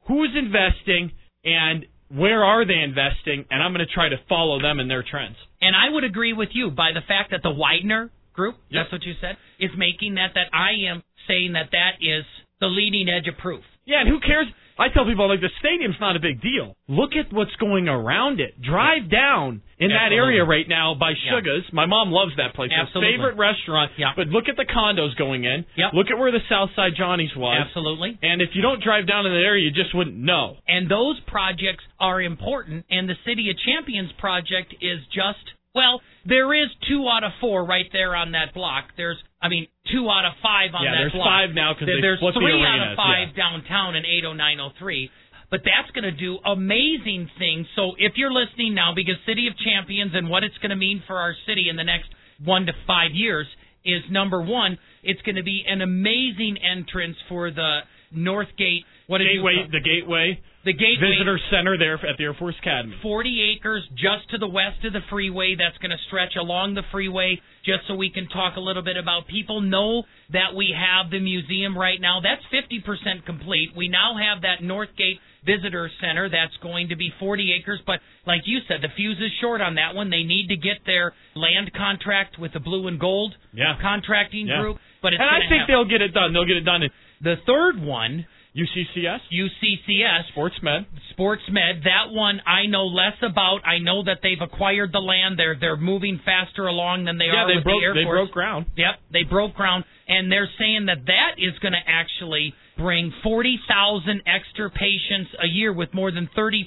[0.07, 1.11] Who's investing
[1.43, 3.45] and where are they investing?
[3.49, 5.35] And I'm going to try to follow them and their trends.
[5.61, 8.83] And I would agree with you by the fact that the Weidner group, Yep.
[8.83, 12.25] that's what you said, is making that, that I am saying that that is
[12.59, 13.63] the leading edge of proof.
[13.85, 14.47] Yeah, and who cares?
[14.79, 16.73] I tell people like the stadium's not a big deal.
[16.87, 18.55] Look at what's going around it.
[18.61, 21.41] Drive down in that area right now by Yeah.
[21.73, 22.71] My mom loves that place.
[22.71, 23.91] Her favorite restaurant.
[23.97, 24.13] Yeah.
[24.15, 25.65] But look at the condos going in.
[25.75, 25.93] Yep.
[25.93, 27.59] Look at where the South Side Johnny's was.
[27.67, 28.17] Absolutely.
[28.23, 30.57] And if you don't drive down in that area, you just wouldn't know.
[30.67, 35.43] And those projects are important, and the City of Champions project is just,
[35.75, 38.85] well, there is two out of four right there on that block.
[38.97, 41.27] There's, I mean, two out of five on Yeah, that there's block.
[41.27, 43.35] five now 'cause There- There's the three out of five yeah.
[43.35, 45.09] downtown in 80903.
[45.49, 47.67] But that's going to do amazing things.
[47.75, 51.01] So if you're listening now, because City of Champions and what it's going to mean
[51.07, 52.09] for our city in the next
[52.43, 53.47] one to five years
[53.83, 57.83] is number one, it's going to be an amazing entrance for the
[58.15, 58.83] Northgate.
[59.07, 62.95] What Gateway, the Gateway the Gateway Visitor Center there at the Air Force Academy.
[63.01, 66.83] 40 acres just to the west of the freeway that's going to stretch along the
[66.91, 71.11] freeway just so we can talk a little bit about people know that we have
[71.11, 76.55] the museum right now that's 50% complete we now have that northgate visitor center that's
[76.61, 79.95] going to be 40 acres but like you said the fuse is short on that
[79.95, 83.75] one they need to get their land contract with the blue and gold Yeah.
[83.81, 84.59] contracting Yeah.
[84.61, 85.65] group but it's and I think happen.
[85.69, 86.33] they'll get it done.
[86.33, 86.89] They'll get it done in
[87.21, 90.85] the third one UCCS, UCCS Sports Med.
[91.11, 91.83] Sports Med.
[91.83, 93.59] That one I know less about.
[93.63, 95.37] I know that they've acquired the land.
[95.37, 98.09] They're they're moving faster along than they yeah, are they with broke the Air they
[98.09, 98.65] broke ground.
[98.75, 104.23] Yep, they broke ground, and they're saying that that is going to actually bring 40,000
[104.25, 106.63] extra patients a year with more than 30%,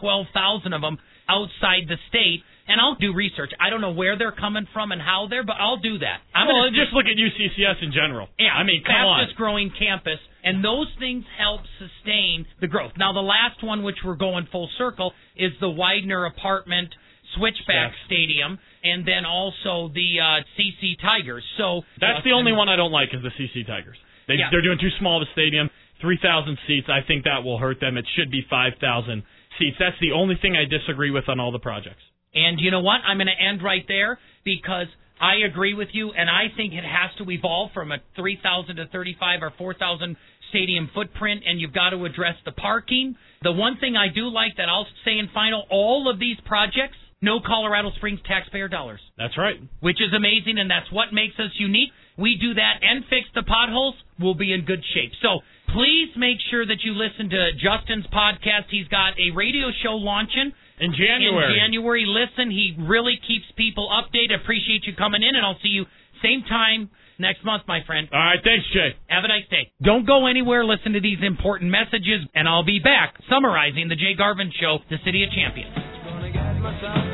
[0.00, 0.98] 12,000 of them
[1.28, 2.40] outside the state.
[2.66, 3.52] And I'll do research.
[3.60, 6.24] I don't know where they're coming from and how they're, but I'll do that.
[6.34, 8.26] I'm well, gonna just look at UCCS in general.
[8.38, 9.20] yeah, I mean, come on.
[9.20, 12.92] fastest growing campus, and those things help sustain the growth.
[12.96, 16.94] Now, the last one, which we're going full circle, is the Weidner Apartment
[17.36, 18.06] Switchback Yes.
[18.06, 21.42] Stadium, and then also the uh, CC Tigers.
[21.58, 23.96] So That's the only one I don't like is the CC Tigers.
[24.28, 24.48] They, Yeah.
[24.52, 26.86] They're doing too small of a stadium, 3,000 seats.
[26.88, 27.96] I think that will hurt them.
[27.96, 29.22] It should be 5,000
[29.58, 29.76] seats.
[29.80, 32.02] That's the only thing I disagree with on all the projects.
[32.34, 33.00] And you know what?
[33.06, 34.88] I'm going to end right there because
[35.20, 38.86] I agree with you, and I think it has to evolve from a 3,000 to
[38.88, 40.16] 35 or 4,000
[40.50, 43.14] stadium footprint, and you've got to address the parking.
[43.42, 46.96] The one thing I do like that I'll say in final, all of these projects,
[47.20, 49.56] no Colorado Springs taxpayer dollars, That's right.
[49.80, 51.90] which is amazing, and that's what makes us unique.
[52.18, 55.10] We do that and fix the potholes, we'll be in good shape.
[55.22, 55.40] So
[55.72, 58.68] please make sure that you listen to Justin's podcast.
[58.70, 61.54] He's got a radio show launching In January.
[61.54, 62.04] in January.
[62.06, 64.40] Listen, he really keeps people updated.
[64.42, 65.86] Appreciate you coming in, and I'll see you
[66.22, 68.08] same time next month, my friend.
[68.12, 68.96] All right, thanks, Jay.
[69.08, 69.70] Have a nice day.
[69.82, 70.64] Don't go anywhere.
[70.64, 74.98] Listen to these important messages, and I'll be back summarizing the Jay Garvin Show, the
[75.04, 77.13] City of Champions.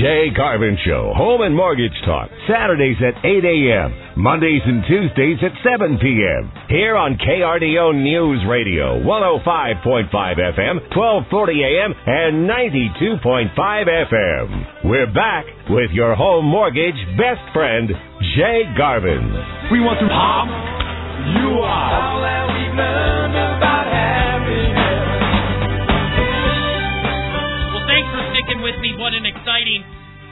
[0.00, 5.54] Jay Garvin Show, Home and Mortgage Talk, Saturdays at 8 a.m., Mondays and Tuesdays at
[5.62, 6.50] 7 p.m.
[6.68, 14.84] Here on KRDO News Radio, 105.5 FM, 1240 a.m., and 92.5 FM.
[14.84, 17.88] We're back with your home mortgage best friend,
[18.34, 19.22] Jay Garvin.
[19.70, 20.50] We want to pop
[21.38, 21.94] you are.
[22.02, 23.93] All that we've learned about
[28.44, 28.92] sticking with me.
[28.96, 29.84] What an exciting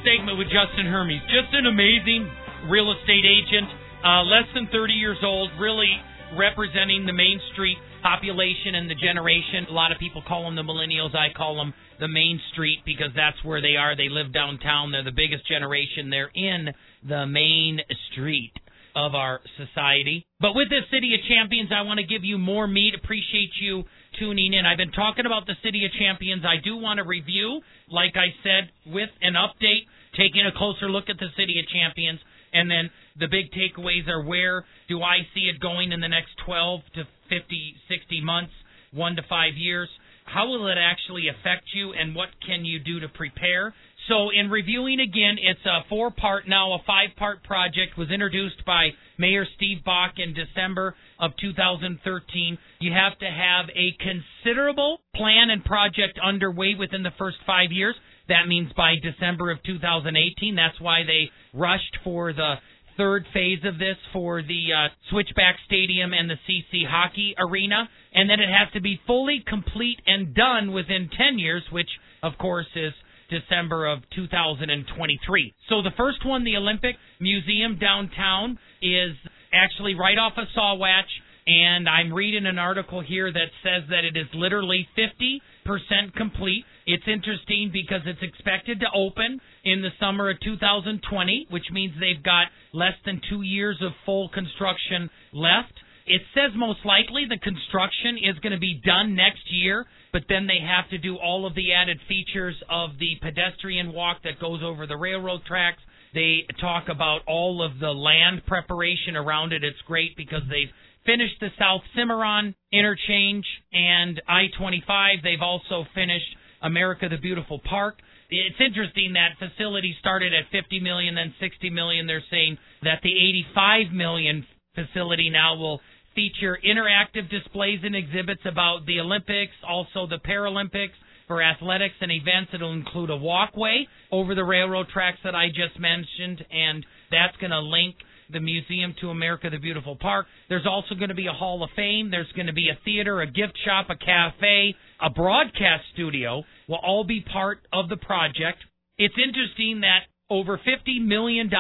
[0.05, 1.23] segment with Justin Hermes.
[1.33, 2.29] Just an amazing
[2.69, 3.69] real estate agent,
[4.05, 5.91] uh, less than 30 years old, really
[6.37, 9.67] representing the Main Street population and the generation.
[9.69, 11.17] A lot of people call them the millennials.
[11.17, 13.97] I call them the Main Street because that's where they are.
[13.97, 14.93] They live downtown.
[14.93, 16.11] They're the biggest generation.
[16.11, 16.69] They're in
[17.07, 17.81] the Main
[18.13, 18.53] Street
[18.95, 20.27] of our society.
[20.41, 22.95] But with this City of Champions, I want to give you more meat.
[22.95, 23.85] Appreciate you
[24.19, 24.67] tuning in.
[24.67, 26.43] I've been talking about the City of Champions.
[26.45, 31.09] I do want to review, like I said, with an update, taking a closer look
[31.09, 32.21] at the City of Champions.
[32.53, 36.37] And then the big takeaways are where do I see it going in the next
[36.45, 38.53] 12 to 50, 60 months,
[38.93, 39.89] one to five years?
[40.25, 43.75] How will it actually affect you, and what can you do to prepare?
[44.09, 48.65] So, in reviewing again, it's a four part now, a five part project was introduced
[48.67, 52.59] by Mayor Steve Bach in December of 2013.
[52.81, 57.95] You have to have a considerable plan and project underway within the first five years.
[58.29, 60.57] That means by December of 2018.
[60.57, 62.55] That's why they rushed for the
[62.97, 67.89] third phase of this for the uh, Switchback Stadium and the CC Hockey Arena.
[68.13, 71.89] And then it has to be fully complete and done within 10 years, which,
[72.23, 72.93] of course, is
[73.33, 75.55] December of 2023.
[75.69, 79.17] So the first one, the Olympic Museum downtown, is
[79.53, 81.09] actually right off of Sawatch.
[81.45, 86.65] And I'm reading an article here that says that it is literally 50% complete.
[86.87, 92.23] It's interesting because it's expected to open in the summer of 2020, which means they've
[92.23, 95.75] got less than two years of full construction left.
[96.07, 100.47] It says most likely the construction is going to be done next year, but then
[100.47, 104.61] they have to do all of the added features of the pedestrian walk that goes
[104.63, 105.81] over the railroad tracks.
[106.15, 109.65] They talk about all of the land preparation around it.
[109.65, 110.71] It's great because they've
[111.07, 115.19] finished the South Cimarron interchange and I 25.
[115.23, 117.99] They've also finished America the Beautiful Park.
[118.31, 122.07] It's interesting that facility started at 50 million, then 60 million.
[122.07, 125.81] They're saying that the 85 million facility now will
[126.15, 130.97] feature interactive displays and exhibits about the Olympics, also the Paralympics.
[131.29, 135.79] For athletics and events, it'll include a walkway over the railroad tracks that I just
[135.79, 137.95] mentioned, and that's going to link
[138.31, 140.27] the museum to America the Beautiful Park.
[140.49, 142.11] There's also going to be a Hall of Fame.
[142.11, 146.81] There's going to be a theater, a gift shop, a cafe, a broadcast studio will
[146.83, 148.59] all be part of the project.
[148.99, 150.01] It's interesting that
[150.33, 151.51] Over $50 million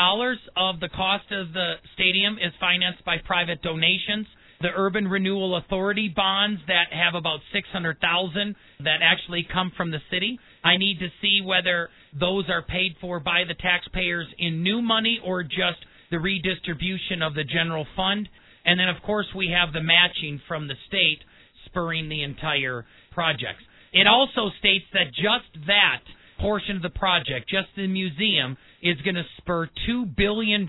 [0.57, 4.27] of the cost of the stadium is financed by private donations.
[4.63, 8.55] The Urban Renewal Authority bonds that have about 600,000
[8.85, 10.39] that actually come from the city.
[10.63, 11.89] I need to see whether
[12.19, 17.35] those are paid for by the taxpayers in new money or just the redistribution of
[17.35, 18.29] the general fund.
[18.65, 21.19] And then, of course, we have the matching from the state
[21.67, 23.59] spurring the entire project.
[23.93, 26.03] It also states that just that
[26.41, 30.69] portion of the project, just the museum, is going to spur $2 billion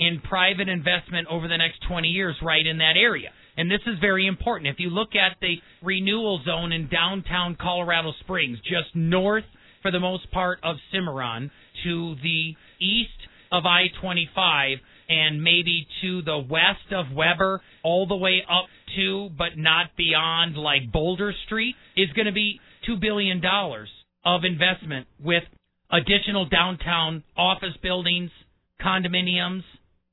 [0.00, 3.28] in private investment over the next 20 years right in that area.
[3.56, 4.68] And this is very important.
[4.68, 9.44] If you look at the renewal zone in downtown Colorado Springs, just north,
[9.82, 11.50] for the most part, of Cimarron,
[11.84, 13.10] to the east
[13.52, 14.78] of I 25,
[15.10, 20.56] and maybe to the west of Weber, all the way up to, but not beyond,
[20.56, 23.42] like Boulder Street, is going to be $2 billion
[24.24, 25.42] of investment with
[25.90, 28.30] additional downtown office buildings,
[28.80, 29.62] condominiums,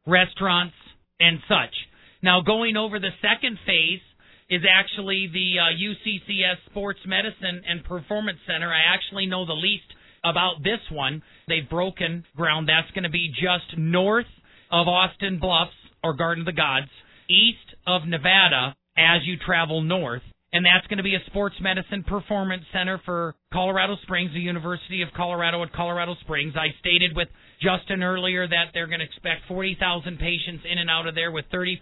[0.07, 0.75] restaurants,
[1.19, 1.75] and such.
[2.23, 4.01] Now, going over the second phase
[4.49, 8.71] is actually the uh, UCCS Sports Medicine and Performance Center.
[8.71, 9.85] I actually know the least
[10.23, 11.21] about this one.
[11.47, 12.69] They've broken ground.
[12.69, 14.25] That's going to be just north
[14.71, 15.71] of Austin Bluffs
[16.03, 16.89] or Garden of the Gods,
[17.29, 22.03] east of Nevada as you travel north and that's going to be a sports medicine
[22.03, 26.53] performance center for Colorado Springs, the University of Colorado at Colorado Springs.
[26.55, 27.27] I stated with
[27.61, 31.45] Justin earlier that they're going to expect 40,000 patients in and out of there, with
[31.53, 31.77] 30%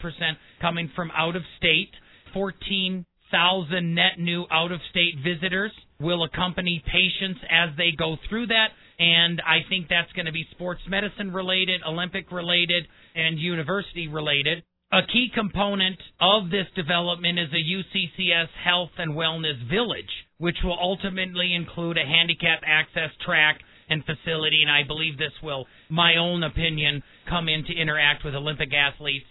[0.62, 1.92] coming from out of state.
[2.34, 8.70] 14,000 net new out of state visitors will accompany patients as they go through that.
[9.00, 14.64] And I think that's going to be sports medicine related, Olympic related, and university related.
[14.92, 20.78] A key component of this development is a UCCS Health and Wellness Village, which will
[20.80, 23.60] ultimately include a handicap access track
[23.90, 28.36] and facility, and I believe this will, my own opinion, come in to interact with
[28.36, 29.26] Olympic athletes,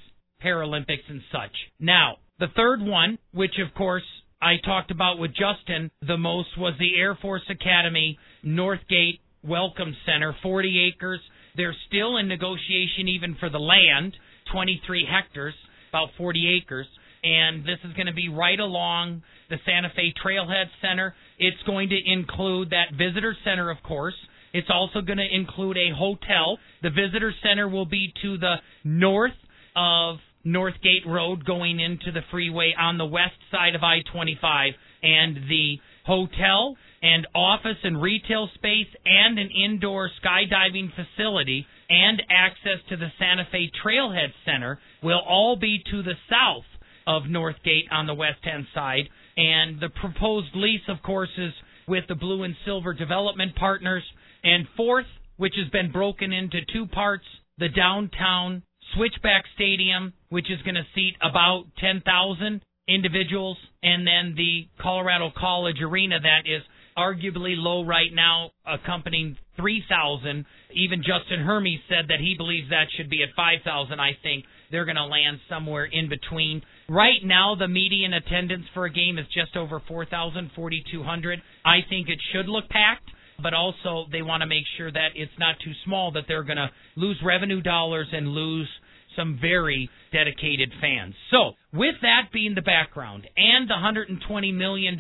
[0.45, 1.53] Paralympics, and such.
[1.81, 4.03] Now, the third one, which of course
[4.43, 10.35] I talked about with Justin the most, was the Air Force Academy Northgate Welcome Center,
[10.43, 11.21] 40 acres.
[11.57, 14.17] They're still in negotiation even for the land.
[14.53, 15.55] 23 hectares,
[15.91, 16.87] about 40 acres,
[17.23, 21.15] and this is going to be right along the Santa Fe Trailhead Center.
[21.39, 24.15] It's going to include that visitor center, of course.
[24.55, 26.59] It's also going to include a hotel.
[26.83, 29.33] The visitor center will be to the north
[29.77, 34.73] of Northgate Road going into the freeway on the west side of I 25.
[35.03, 42.79] And the hotel and office and retail space and an indoor skydiving facility and access
[42.89, 46.65] to the Santa Fe Trailhead Center will all be to the south
[47.07, 49.09] of Northgate on the west hand side.
[49.37, 51.53] And the proposed lease, of course, is
[51.87, 54.05] with the Blue and Silver Development Partners.
[54.45, 57.25] And fourth, which has been broken into two parts,
[57.59, 58.63] the downtown
[58.95, 65.81] Switchback Stadium, which is going to seat about 10,000 individuals, and then the Colorado College
[65.83, 66.63] Arena that is
[66.97, 70.45] arguably low right now, accompanying 3,000.
[70.75, 73.99] Even Justin Hermes said that he believes that should be at 5,000.
[73.99, 76.63] I think they're going to land somewhere in between.
[76.89, 81.43] Right now, the median attendance for a game is just over 4,000, 4,200.
[81.65, 83.11] I think it should look packed,
[83.43, 86.57] but also they want to make sure that it's not too small that they're going
[86.57, 88.69] to lose revenue dollars and lose
[89.17, 91.15] some very dedicated fans.
[91.31, 94.99] So, with that being the background and the $120 million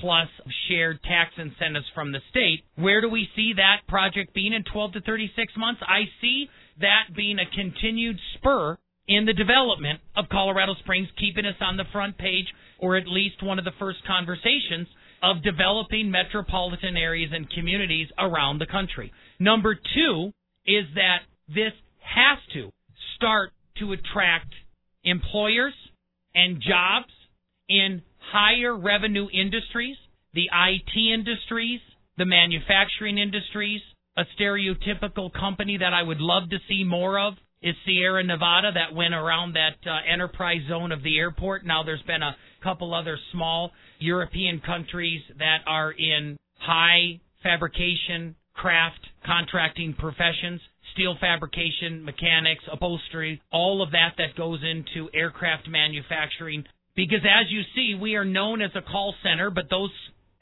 [0.00, 0.28] plus
[0.68, 2.60] shared tax incentives from the state.
[2.76, 5.80] Where do we see that project being in 12 to 36 months?
[5.86, 6.48] I see
[6.80, 8.76] that being a continued spur
[9.06, 12.46] in the development of Colorado Springs, keeping us on the front page
[12.78, 14.88] or at least one of the first conversations
[15.24, 19.10] of developing metropolitan areas and communities around the country.
[19.40, 20.32] Number two
[20.66, 22.70] is that this has to
[23.16, 24.52] start to attract
[25.02, 25.72] employers
[26.34, 27.12] and jobs
[27.68, 29.96] in higher revenue industries,
[30.34, 31.80] the IT industries,
[32.18, 33.80] the manufacturing industries.
[34.16, 38.94] A stereotypical company that I would love to see more of is Sierra Nevada that
[38.94, 41.64] went around that uh, enterprise zone of the airport.
[41.64, 49.00] Now there's been a couple other small European countries that are in high fabrication, craft,
[49.24, 50.60] contracting professions,
[50.94, 56.64] steel fabrication, mechanics, upholstery, all of that that goes into aircraft manufacturing
[56.96, 59.90] because as you see, we are known as a call center, but those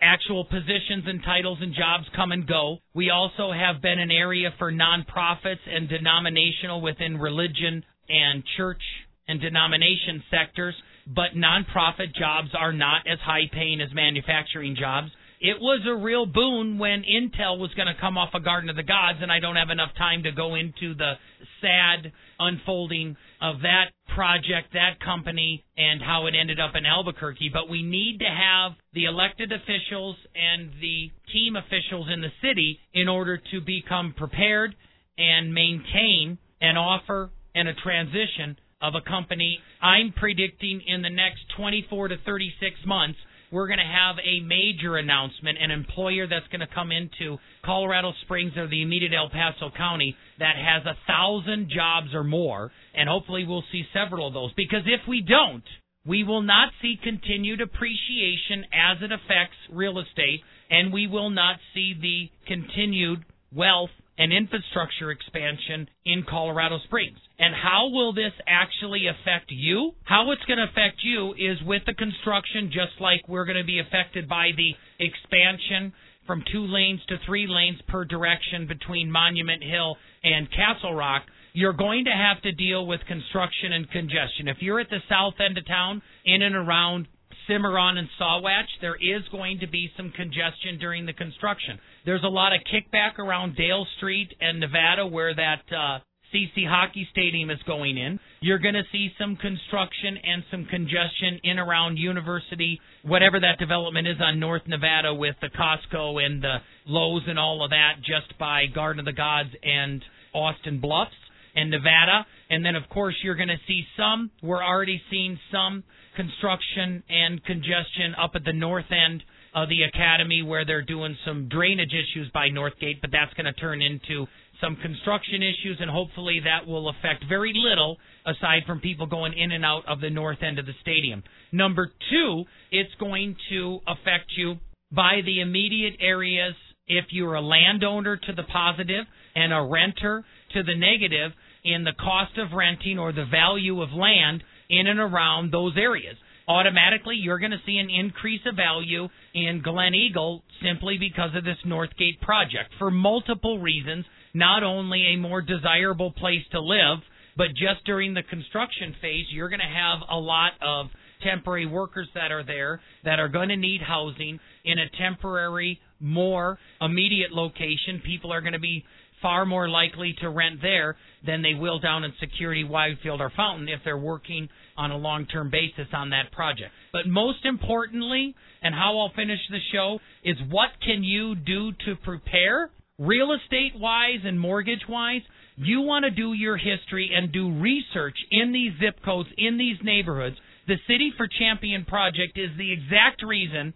[0.00, 2.78] actual positions and titles and jobs come and go.
[2.94, 8.82] We also have been an area for nonprofits and denominational within religion and church
[9.28, 10.74] and denomination sectors,
[11.06, 15.10] but nonprofit jobs are not as high paying as manufacturing jobs.
[15.40, 18.76] it was a real boon when Intel was going to come off of Garden of
[18.76, 21.14] the Gods, and I don't have enough time to go into the
[21.60, 27.50] sad unfolding of that project, that company, and how it ended up in Albuquerque.
[27.52, 32.78] But we need to have the elected officials and the team officials in the city
[32.94, 34.76] in order to become prepared
[35.18, 39.58] and maintain an offer and a transition of a company.
[39.80, 43.18] I'm predicting in the next 24 to 36 months
[43.52, 48.12] we're going to have a major announcement, an employer that's going to come into Colorado
[48.24, 53.08] Springs or the immediate El Paso County that has a thousand jobs or more, and
[53.08, 54.52] hopefully we'll see several of those.
[54.56, 55.62] Because if we don't,
[56.06, 61.56] we will not see continued appreciation as it affects real estate, and we will not
[61.74, 63.22] see the continued
[63.54, 67.18] wealth and infrastructure expansion in Colorado Springs.
[67.38, 69.92] And how will this actually affect you?
[70.04, 73.64] How it's going to affect you is with the construction, just like we're going to
[73.64, 75.92] be affected by the expansion
[76.26, 81.22] from two lanes to three lanes per direction between Monument Hill and Castle Rock.
[81.54, 84.48] You're going to have to deal with construction and congestion.
[84.48, 87.08] If you're at the south end of town, in and around
[87.46, 91.78] Cimarron and Sawatch, there is going to be some congestion during the construction.
[92.04, 95.98] There's a lot of kickback around Dale Street and Nevada where that uh,
[96.34, 98.18] CC Hockey Stadium is going in.
[98.40, 104.08] You're going to see some construction and some congestion in around University, whatever that development
[104.08, 108.36] is on North Nevada with the Costco and the Lowe's and all of that, just
[108.38, 110.02] by Garden of the Gods and
[110.34, 111.12] Austin Bluffs
[111.54, 112.26] and Nevada.
[112.50, 115.84] And then, of course, you're going to see some, we're already seeing some
[116.16, 119.22] construction and congestion up at the north end
[119.54, 123.52] of the academy where they're doing some drainage issues by Northgate, but that's going to
[123.52, 124.26] turn into
[124.60, 129.52] some construction issues, and hopefully that will affect very little aside from people going in
[129.52, 131.22] and out of the north end of the stadium.
[131.50, 134.54] Number two, it's going to affect you
[134.90, 136.54] by the immediate areas
[136.86, 141.32] if you're a landowner to the positive and a renter to the negative
[141.64, 146.16] in the cost of renting or the value of land in and around those areas
[146.48, 151.58] automatically you're going to see an increase of value in Gleneagle simply because of this
[151.66, 154.04] Northgate project for multiple reasons.
[154.34, 156.98] Not only a more desirable place to live,
[157.36, 160.86] but just during the construction phase, you're going to have a lot of
[161.22, 166.58] temporary workers that are there that are going to need housing in a temporary, more
[166.80, 168.02] immediate location.
[168.04, 168.84] People are going to be
[169.22, 173.68] far more likely to rent there than they will down in Security, Widefield, or Fountain
[173.68, 176.72] if they're working on a long term basis on that project.
[176.92, 181.96] But most importantly, and how I'll finish the show, is what can you do to
[182.02, 185.22] prepare real estate wise and mortgage wise?
[185.56, 189.76] You want to do your history and do research in these zip codes, in these
[189.82, 190.36] neighborhoods.
[190.66, 193.74] The City for Champion project is the exact reason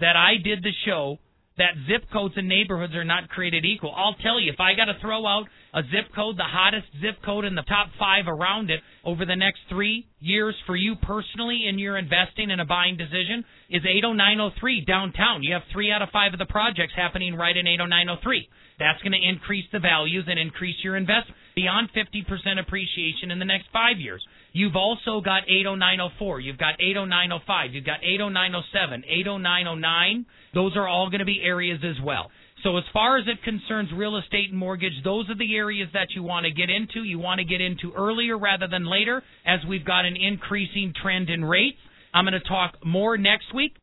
[0.00, 1.18] that I did the show
[1.58, 3.92] that zip codes and neighborhoods are not created equal.
[3.94, 7.22] I'll tell you, if I got to throw out a zip code, the hottest zip
[7.24, 11.66] code in the top five around it over the next three years for you personally
[11.68, 15.42] in your investing in a buying decision is 80903 downtown.
[15.42, 18.48] You have three out of five of the projects happening right in 80903.
[18.78, 23.44] That's going to increase the values and increase your investment beyond 50% appreciation in the
[23.44, 24.24] next five years.
[24.52, 30.26] You've also got 80904, you've got 80905, you've got 80907, 80909.
[30.54, 32.30] Those are all going to be areas as well.
[32.62, 36.08] So as far as it concerns real estate and mortgage, those are the areas that
[36.14, 37.02] you want to get into.
[37.02, 41.28] You want to get into earlier rather than later as we've got an increasing trend
[41.28, 41.78] in rates.
[42.14, 43.74] I'm going to talk more next week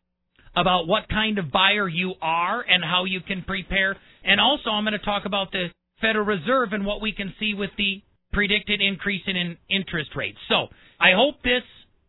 [0.56, 3.98] about what kind of buyer you are and how you can prepare.
[4.24, 5.68] And also I'm going to talk about the
[6.02, 8.02] Federal Reserve and what we can see with the
[8.34, 10.38] predicted increase in interest rates.
[10.50, 10.68] So
[11.00, 11.64] I hope this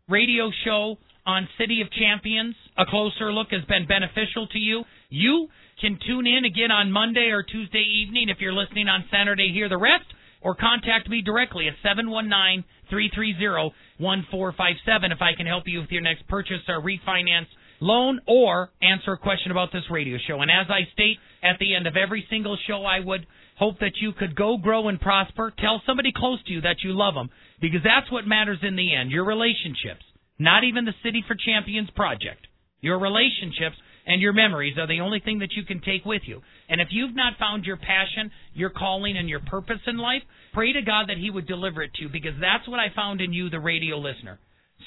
[0.09, 4.85] radio show on City of Champions, a closer look, has been beneficial to you.
[5.09, 5.49] You
[5.81, 9.69] can tune in again on Monday or Tuesday evening if you're listening on Saturday, hear
[9.69, 10.07] the rest,
[10.41, 16.03] or contact me directly at 719 330 1457 if I can help you with your
[16.03, 20.41] next purchase or refinance loan or answer a question about this radio show.
[20.41, 23.27] And as I state at the end of every single show, I would
[23.57, 25.53] hope that you could go, grow, and prosper.
[25.59, 27.31] Tell somebody close to you that you love them
[27.61, 30.05] because that's what matters in the end your relationships,
[30.39, 32.47] not even the City for Champions project.
[32.81, 33.77] Your relationships
[34.07, 36.41] and your memories are the only thing that you can take with you.
[36.69, 40.23] And if you've not found your passion, your calling, and your purpose in life,
[40.55, 43.21] pray to God that He would deliver it to you because that's what I found
[43.21, 44.39] in you, the radio listener.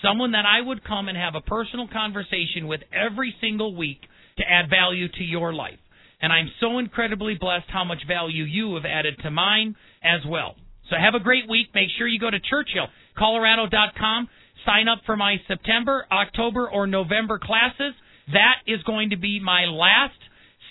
[0.01, 3.99] Someone that I would come and have a personal conversation with every single week
[4.37, 5.79] to add value to your life.
[6.21, 10.55] And I'm so incredibly blessed how much value you have added to mine as well.
[10.89, 11.67] So have a great week.
[11.73, 14.27] Make sure you go to ChurchillColorado.com.
[14.65, 17.93] Sign up for my September, October, or November classes.
[18.33, 20.17] That is going to be my last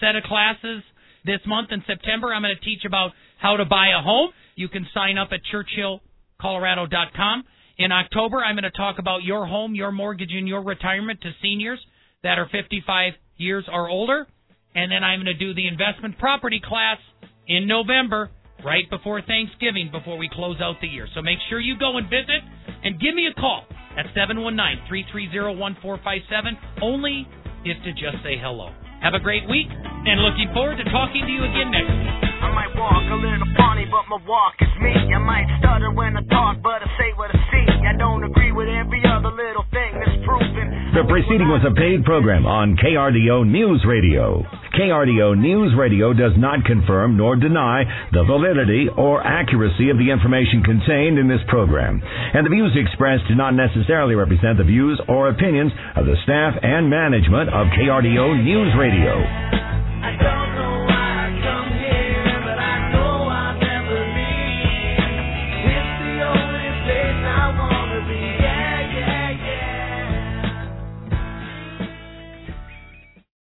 [0.00, 0.82] set of classes
[1.24, 2.32] this month in September.
[2.32, 4.30] I'm going to teach about how to buy a home.
[4.56, 7.44] You can sign up at churchillcolorado.com.
[7.78, 11.30] In October, I'm going to talk about your home, your mortgage, and your retirement to
[11.40, 11.78] seniors
[12.22, 14.26] that are 55 years or older.
[14.74, 16.98] And then I'm going to do the investment property class
[17.46, 18.30] in November,
[18.64, 21.08] right before Thanksgiving, before we close out the year.
[21.14, 22.42] So make sure you go and visit
[22.84, 23.64] and give me a call
[23.96, 27.26] at 719 330 1457, only
[27.64, 28.70] if to just say hello.
[29.02, 32.27] Have a great week, and looking forward to talking to you again next week.
[32.38, 34.94] I might walk a little funny, but my walk is me.
[34.94, 37.66] I might stutter when I talk, but I say what I see.
[37.82, 40.94] I don't agree with every other little thing that's proven.
[40.94, 44.46] The preceding was a paid program on KRDO News Radio.
[44.78, 47.82] KRDO News Radio does not confirm nor deny
[48.12, 53.26] the validity or accuracy of the information contained in this program, and the views expressed
[53.26, 58.44] do not necessarily represent the views or opinions of the staff and management of KRDO
[58.44, 59.18] News Radio.